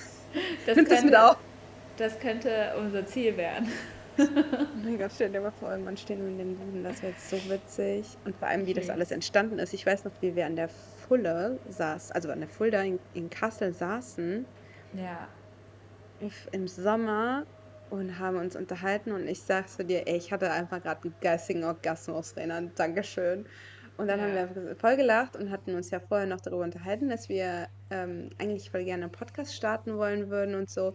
Das 0.66 0.76
Nimm 0.76 0.86
das 0.86 1.04
mit 1.04 1.16
auf. 1.16 1.36
Das 1.96 2.18
könnte 2.20 2.74
unser 2.78 3.06
Ziel 3.06 3.36
werden. 3.36 3.72
oh 4.18 4.24
mein 4.84 4.98
Gott, 4.98 5.10
stell 5.14 5.30
dir 5.30 5.40
mal 5.40 5.52
vor, 5.52 5.70
irgendwann 5.70 5.96
stehen 5.96 6.20
wir 6.20 6.28
in 6.28 6.38
dem 6.38 6.58
Duden. 6.58 6.84
Das 6.84 7.02
wäre 7.02 7.12
jetzt 7.12 7.30
so 7.30 7.36
witzig. 7.50 8.06
Und 8.24 8.36
vor 8.36 8.48
allem, 8.48 8.66
wie 8.66 8.74
das 8.74 8.90
alles 8.90 9.10
entstanden 9.10 9.58
ist. 9.58 9.72
Ich 9.72 9.86
weiß 9.86 10.04
noch, 10.04 10.12
wie 10.20 10.36
wir 10.36 10.46
an 10.46 10.56
der 10.56 10.68
Fulle 10.68 11.58
saßen, 11.68 12.14
also 12.14 12.30
an 12.30 12.40
der 12.40 12.48
Fulda 12.48 12.82
in, 12.82 12.98
in 13.14 13.30
Kassel 13.30 13.72
saßen. 13.72 14.44
Ja. 14.94 15.28
Im 16.52 16.66
Sommer 16.66 17.44
und 17.90 18.18
haben 18.18 18.36
uns 18.36 18.56
unterhalten 18.56 19.12
und 19.12 19.26
ich 19.26 19.40
sag 19.42 19.68
zu 19.68 19.84
dir, 19.84 20.06
ey, 20.06 20.16
ich 20.16 20.32
hatte 20.32 20.50
einfach 20.50 20.82
gerade 20.82 21.02
einen 21.04 21.14
geistigen 21.20 21.64
Orgasmus, 21.64 22.36
Renan, 22.36 22.72
Dankeschön. 22.74 23.46
Und 23.96 24.06
dann 24.06 24.20
ja. 24.20 24.42
haben 24.42 24.54
wir 24.54 24.76
voll 24.76 24.96
gelacht 24.96 25.36
und 25.36 25.50
hatten 25.50 25.74
uns 25.74 25.90
ja 25.90 25.98
vorher 25.98 26.26
noch 26.26 26.40
darüber 26.40 26.62
unterhalten, 26.62 27.08
dass 27.08 27.28
wir 27.28 27.68
ähm, 27.90 28.30
eigentlich 28.38 28.70
voll 28.70 28.84
gerne 28.84 29.04
einen 29.04 29.12
Podcast 29.12 29.54
starten 29.54 29.96
wollen 29.98 30.30
würden 30.30 30.54
und 30.54 30.70
so. 30.70 30.94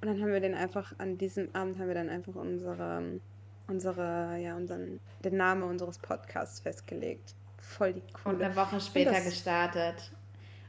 Und 0.00 0.06
dann 0.06 0.20
haben 0.20 0.32
wir 0.32 0.40
den 0.40 0.54
einfach, 0.54 0.92
an 0.98 1.18
diesem 1.18 1.52
Abend 1.54 1.78
haben 1.78 1.88
wir 1.88 1.94
dann 1.94 2.08
einfach 2.08 2.36
unsere, 2.36 3.20
unsere, 3.66 4.38
ja, 4.38 4.56
unseren, 4.56 5.00
den 5.24 5.36
Namen 5.36 5.64
unseres 5.64 5.98
Podcasts 5.98 6.60
festgelegt. 6.60 7.34
Voll 7.58 7.94
die 7.94 8.02
coole. 8.12 8.36
Und 8.36 8.42
eine 8.42 8.54
Woche 8.54 8.80
später 8.80 9.20
gestartet. 9.20 10.12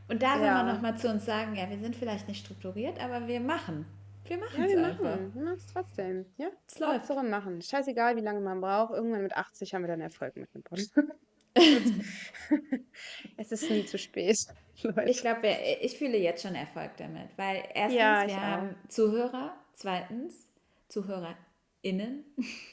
Und 0.08 0.24
da 0.24 0.38
soll 0.38 0.48
ja. 0.48 0.64
man 0.64 0.74
nochmal 0.74 0.98
zu 0.98 1.08
uns 1.08 1.24
sagen, 1.24 1.56
ja, 1.56 1.70
wir 1.70 1.78
sind 1.78 1.96
vielleicht 1.96 2.28
nicht 2.28 2.44
strukturiert, 2.44 3.00
aber 3.00 3.28
wir 3.28 3.40
machen. 3.40 3.86
Wir 4.30 4.38
machen 4.38 4.62
ja, 4.62 4.70
wir 4.70 4.86
einfach. 4.86 5.04
Machen. 5.04 5.34
Wir 5.34 5.44
machen 5.44 5.58
es 5.58 5.66
trotzdem. 5.66 6.26
Ja, 6.38 6.50
es 6.68 6.78
läuft. 6.78 7.08
So 7.08 7.16
machen. 7.16 7.62
Scheißegal, 7.62 8.16
wie 8.16 8.22
lange 8.22 8.42
man 8.42 8.62
braucht. 8.62 8.94
Irgendwann 8.94 9.24
mit 9.24 9.36
80 9.36 9.74
haben 9.74 9.82
wir 9.82 9.88
dann 9.88 10.02
Erfolg 10.02 10.36
mit 10.38 10.54
dem 10.54 10.62
Podcast. 10.62 10.94
es 13.38 13.52
ist 13.52 13.70
nie 13.72 13.86
zu 13.86 13.98
spät. 13.98 14.38
Leute. 14.84 15.10
Ich 15.10 15.22
glaube, 15.22 15.48
ich 15.82 15.98
fühle 15.98 16.18
jetzt 16.18 16.44
schon 16.44 16.54
Erfolg 16.56 16.92
damit, 16.98 17.30
weil 17.38 17.64
erstens, 17.74 18.00
ja, 18.00 18.28
wir 18.28 18.42
haben 18.42 18.76
Zuhörer, 18.88 19.56
zweitens, 19.74 20.48
ZuhörerInnen, 20.90 22.24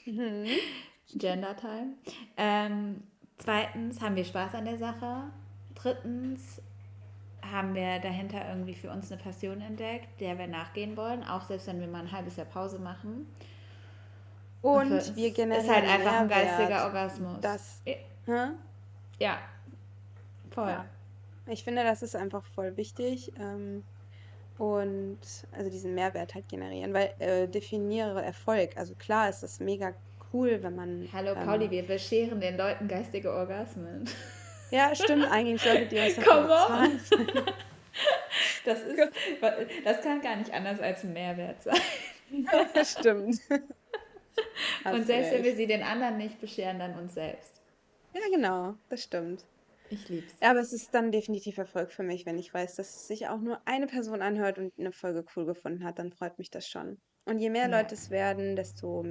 mhm. 0.04 0.46
Gender 1.14 1.56
Time, 1.56 1.94
ähm, 2.36 3.02
zweitens 3.38 4.00
haben 4.00 4.14
wir 4.14 4.24
Spaß 4.24 4.54
an 4.54 4.66
der 4.66 4.78
Sache, 4.78 5.32
drittens 5.74 6.60
haben 7.50 7.74
wir 7.74 7.98
dahinter 8.00 8.48
irgendwie 8.48 8.74
für 8.74 8.90
uns 8.90 9.10
eine 9.10 9.20
Passion 9.20 9.60
entdeckt, 9.60 10.20
der 10.20 10.38
wir 10.38 10.46
nachgehen 10.46 10.96
wollen, 10.96 11.24
auch 11.24 11.42
selbst 11.42 11.66
wenn 11.66 11.80
wir 11.80 11.88
mal 11.88 12.02
ein 12.02 12.12
halbes 12.12 12.36
Jahr 12.36 12.46
Pause 12.46 12.78
machen. 12.78 13.26
Und, 14.62 14.92
Und 14.92 15.16
wir 15.16 15.30
generieren 15.32 15.64
ist 15.64 15.74
halt 15.74 15.88
einfach 15.88 16.20
ein 16.20 16.28
geistiger 16.28 16.84
Orgasmus. 16.84 17.40
Das, 17.40 17.82
ja. 18.26 18.54
ja, 19.18 19.38
voll. 20.50 20.70
Ja. 20.70 20.84
Ich 21.46 21.62
finde, 21.62 21.84
das 21.84 22.02
ist 22.02 22.16
einfach 22.16 22.44
voll 22.44 22.76
wichtig. 22.76 23.32
Ähm, 23.38 23.84
und 24.58 25.18
also 25.52 25.70
diesen 25.70 25.94
Mehrwert 25.94 26.34
halt 26.34 26.48
generieren, 26.48 26.94
weil 26.94 27.12
äh, 27.18 27.46
definiere 27.46 28.22
Erfolg. 28.22 28.76
Also 28.76 28.94
klar 28.94 29.28
ist 29.28 29.42
das 29.42 29.60
mega 29.60 29.92
cool, 30.32 30.58
wenn 30.62 30.74
man. 30.74 31.08
Hallo 31.12 31.34
Pauli, 31.34 31.66
ähm, 31.66 31.70
wir 31.70 31.86
bescheren 31.86 32.40
den 32.40 32.56
Leuten 32.56 32.88
geistige 32.88 33.32
Orgasmen. 33.32 34.08
Ja, 34.76 34.94
stimmt, 34.94 35.24
eigentlich 35.30 35.62
solltet 35.62 35.90
ihr 35.90 36.04
das 36.04 36.22
Come 36.22 36.52
on. 36.52 37.00
Das, 38.66 38.82
ist, 38.82 39.00
das 39.84 40.02
kann 40.02 40.20
gar 40.20 40.36
nicht 40.36 40.52
anders 40.52 40.80
als 40.80 41.02
ein 41.02 41.14
Mehrwert 41.14 41.62
sein. 41.62 41.80
Das 42.74 42.92
stimmt. 42.92 43.40
Und 44.84 45.06
selbst 45.06 45.32
wenn 45.32 45.44
wir 45.44 45.56
sie 45.56 45.66
den 45.66 45.82
anderen 45.82 46.18
nicht 46.18 46.38
bescheren, 46.38 46.78
dann 46.78 46.98
uns 46.98 47.14
selbst. 47.14 47.62
Ja, 48.12 48.20
genau, 48.30 48.74
das 48.90 49.04
stimmt. 49.04 49.46
Ich 49.88 50.08
lieb's. 50.10 50.34
Ja, 50.42 50.50
aber 50.50 50.60
es 50.60 50.74
ist 50.74 50.92
dann 50.92 51.10
definitiv 51.10 51.56
Erfolg 51.56 51.90
für 51.90 52.02
mich, 52.02 52.26
wenn 52.26 52.38
ich 52.38 52.52
weiß, 52.52 52.74
dass 52.74 53.06
sich 53.06 53.28
auch 53.28 53.38
nur 53.38 53.60
eine 53.64 53.86
Person 53.86 54.20
anhört 54.20 54.58
und 54.58 54.72
eine 54.78 54.92
Folge 54.92 55.24
cool 55.34 55.46
gefunden 55.46 55.84
hat, 55.84 55.98
dann 55.98 56.12
freut 56.12 56.38
mich 56.38 56.50
das 56.50 56.68
schon. 56.68 56.98
Und 57.24 57.38
je 57.38 57.48
mehr 57.48 57.70
ja. 57.70 57.78
Leute 57.78 57.94
es 57.94 58.10
werden, 58.10 58.56
desto 58.56 59.06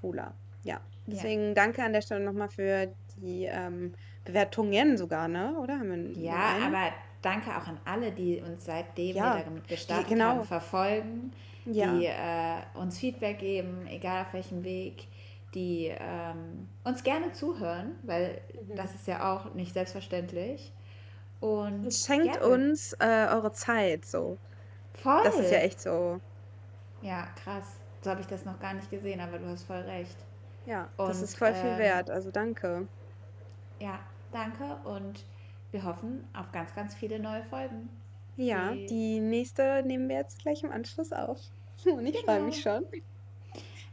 cooler. 0.00 0.34
Ja, 0.62 0.80
deswegen 1.06 1.48
ja. 1.48 1.54
danke 1.54 1.82
an 1.82 1.94
der 1.94 2.02
Stelle 2.02 2.20
nochmal 2.20 2.50
für 2.50 2.94
die 3.16 3.46
ähm, 3.46 3.94
Bewertungen 4.24 4.96
sogar, 4.96 5.28
ne? 5.28 5.56
Oder 5.60 5.78
haben 5.78 6.14
wir 6.14 6.22
Ja, 6.22 6.56
aber 6.66 6.92
danke 7.22 7.50
auch 7.50 7.66
an 7.66 7.78
alle, 7.84 8.12
die 8.12 8.40
uns 8.40 8.64
seitdem 8.64 9.16
ja. 9.16 9.36
wir 9.36 9.44
damit 9.44 9.68
gestartet 9.68 10.08
genau. 10.08 10.26
haben, 10.26 10.44
verfolgen, 10.44 11.32
ja. 11.64 11.92
die 11.92 12.06
äh, 12.06 12.78
uns 12.78 12.98
Feedback 12.98 13.38
geben, 13.38 13.86
egal 13.86 14.22
auf 14.22 14.32
welchem 14.32 14.64
Weg, 14.64 15.08
die 15.54 15.92
ähm, 15.98 16.68
uns 16.84 17.02
gerne 17.02 17.32
zuhören, 17.32 17.96
weil 18.02 18.40
mhm. 18.68 18.76
das 18.76 18.94
ist 18.94 19.06
ja 19.06 19.32
auch 19.32 19.54
nicht 19.54 19.72
selbstverständlich. 19.72 20.72
Und 21.40 21.92
schenkt 21.92 22.38
gerne. 22.38 22.46
uns 22.46 22.92
äh, 23.00 23.26
eure 23.30 23.52
Zeit 23.52 24.04
so. 24.04 24.36
Voll. 24.94 25.22
Das 25.24 25.38
ist 25.38 25.50
ja 25.50 25.58
echt 25.58 25.80
so. 25.80 26.20
Ja, 27.00 27.28
krass. 27.42 27.64
So 28.02 28.10
habe 28.10 28.20
ich 28.20 28.26
das 28.26 28.44
noch 28.44 28.60
gar 28.60 28.74
nicht 28.74 28.90
gesehen, 28.90 29.20
aber 29.20 29.38
du 29.38 29.46
hast 29.46 29.64
voll 29.64 29.80
recht. 29.80 30.16
Ja, 30.66 30.88
und, 30.98 31.08
das 31.08 31.22
ist 31.22 31.38
voll 31.38 31.54
viel 31.54 31.70
ähm, 31.70 31.78
wert. 31.78 32.10
Also 32.10 32.30
danke. 32.30 32.86
Ja, 33.78 33.98
danke 34.32 34.76
und 34.84 35.24
wir 35.70 35.84
hoffen 35.84 36.24
auf 36.34 36.52
ganz, 36.52 36.74
ganz 36.74 36.94
viele 36.94 37.18
neue 37.18 37.42
Folgen. 37.42 37.88
Ja, 38.36 38.72
die, 38.72 38.86
die 38.86 39.20
nächste 39.20 39.82
nehmen 39.84 40.08
wir 40.08 40.16
jetzt 40.16 40.40
gleich 40.40 40.62
im 40.62 40.72
Anschluss 40.72 41.12
auf. 41.12 41.38
Und 41.84 42.06
ich 42.06 42.12
genau. 42.12 42.24
freue 42.24 42.42
mich 42.42 42.60
schon. 42.60 42.86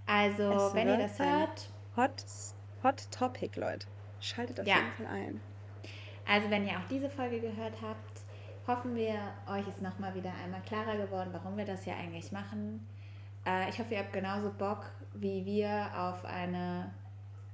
Also, 0.05 0.43
es 0.51 0.73
wenn 0.73 0.87
ihr 0.87 0.97
das 0.97 1.19
hört. 1.19 1.69
Hot, 1.97 2.23
hot 2.83 3.11
Topic, 3.11 3.59
Leute. 3.59 3.87
Schaltet 4.21 4.61
auf 4.61 4.67
ja. 4.67 4.75
jeden 4.75 4.91
Fall 4.91 5.05
ein. 5.07 5.41
Also, 6.27 6.49
wenn 6.49 6.65
ihr 6.65 6.77
auch 6.77 6.87
diese 6.89 7.09
Folge 7.09 7.39
gehört 7.39 7.73
habt, 7.81 8.21
hoffen 8.67 8.95
wir, 8.95 9.15
euch 9.49 9.67
ist 9.67 9.81
nochmal 9.81 10.15
wieder 10.15 10.31
einmal 10.43 10.61
klarer 10.61 10.97
geworden, 10.97 11.29
warum 11.33 11.57
wir 11.57 11.65
das 11.65 11.83
hier 11.83 11.95
eigentlich 11.95 12.31
machen. 12.31 12.87
Äh, 13.45 13.69
ich 13.69 13.79
hoffe, 13.79 13.93
ihr 13.93 13.99
habt 13.99 14.13
genauso 14.13 14.51
Bock 14.51 14.85
wie 15.19 15.45
wir 15.45 15.89
auf 15.95 16.25
eine, 16.25 16.91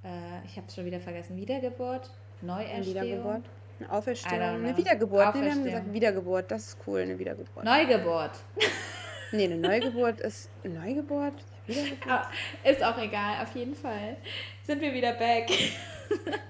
äh, 0.04 0.46
ich 0.46 0.58
habe 0.58 0.68
es 0.68 0.76
schon 0.76 0.86
wieder 0.86 1.00
vergessen, 1.00 1.38
Wiedergeburt, 1.38 2.12
Neuerstehung. 2.44 2.86
Wiedergeburt. 2.86 3.44
Eine 3.80 3.92
Auferstehung, 3.92 4.42
eine 4.42 4.78
Wiedergeburt. 4.78 5.28
Auferstehung. 5.28 5.44
Nee, 5.44 5.48
wir 5.48 5.52
haben 5.54 5.64
gesagt 5.64 5.94
Wiedergeburt, 5.94 6.52
das 6.52 6.68
ist 6.68 6.78
cool, 6.86 7.02
eine 7.02 7.18
Wiedergeburt. 7.18 7.66
Neugeburt. 7.66 8.32
nee, 9.32 9.46
eine 9.46 9.58
Neugeburt 9.58 10.20
ist. 10.22 10.50
Neugeburt? 10.64 11.34
Wiedergeburt? 11.66 12.10
Ah, 12.10 12.30
ist 12.64 12.84
auch 12.84 12.98
egal, 12.98 13.42
auf 13.42 13.56
jeden 13.56 13.76
Fall. 13.76 14.18
Sind 14.64 14.82
wir 14.82 14.94
wieder 14.94 15.14
back. 15.14 15.50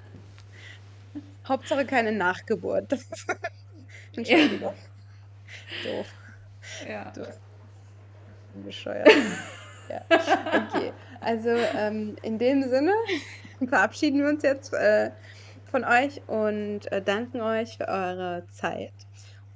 Hauptsache 1.47 1.85
keine 1.85 2.11
Nachgeburt. 2.11 2.91
Entschuldigung. 4.15 4.73
Ja. 5.83 5.91
Doof. 5.91 6.07
Ja. 6.87 7.11
Doof. 7.11 7.39
Bescheuert. 8.65 9.09
ja. 9.89 10.01
Okay. 10.09 10.93
Also 11.21 11.49
ähm, 11.49 12.15
in 12.21 12.37
dem 12.37 12.63
Sinne 12.69 12.93
verabschieden 13.67 14.19
wir 14.21 14.29
uns 14.29 14.43
jetzt 14.43 14.73
äh, 14.73 15.11
von 15.73 15.85
euch 15.85 16.21
und 16.27 16.81
äh, 16.91 17.01
danken 17.01 17.41
euch 17.41 17.77
für 17.77 17.87
eure 17.87 18.45
Zeit 18.51 18.93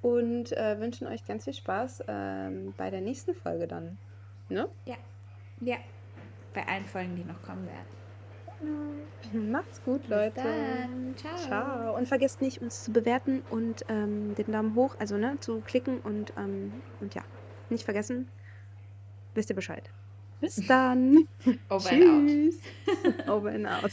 und 0.02 0.52
äh, 0.52 0.80
wünschen 0.80 1.06
euch 1.06 1.24
ganz 1.28 1.44
viel 1.44 1.54
Spaß 1.54 2.06
ähm, 2.08 2.74
bei 2.76 2.90
der 2.90 3.02
nächsten 3.02 3.36
Folge 3.36 3.68
dann. 3.68 4.00
Ne? 4.50 4.68
Ja. 4.86 4.96
Ja. 5.62 5.78
Bei 6.56 6.68
allen 6.68 6.86
Folgen, 6.86 7.16
die 7.18 7.24
noch 7.24 7.40
kommen 7.44 7.68
werden. 7.68 7.86
Genau. 9.32 9.52
Macht's 9.52 9.80
gut, 9.84 10.08
Leute. 10.08 10.42
Bis 10.42 10.44
dann. 10.44 11.16
Ciao. 11.18 11.36
Ciao. 11.36 11.96
Und 11.96 12.08
vergesst 12.08 12.42
nicht, 12.42 12.64
uns 12.64 12.84
zu 12.84 12.92
bewerten 12.92 13.44
und 13.52 13.86
ähm, 13.88 14.34
den 14.34 14.52
Daumen 14.52 14.74
hoch, 14.74 14.96
also 14.98 15.18
ne, 15.18 15.38
zu 15.40 15.62
klicken 15.62 16.00
und, 16.00 16.34
ähm, 16.36 16.74
und 17.00 17.14
ja, 17.14 17.22
nicht 17.70 17.84
vergessen. 17.84 18.28
Wisst 19.36 19.52
ihr 19.52 19.56
Bescheid. 19.56 19.88
Bis 20.42 20.56
dann. 20.68 21.28
Over 21.70 21.90
Tschüss. 21.90 22.60
and 22.88 23.20
out. 23.20 23.30
Over 23.30 23.50
and 23.52 23.68
out. 23.68 23.92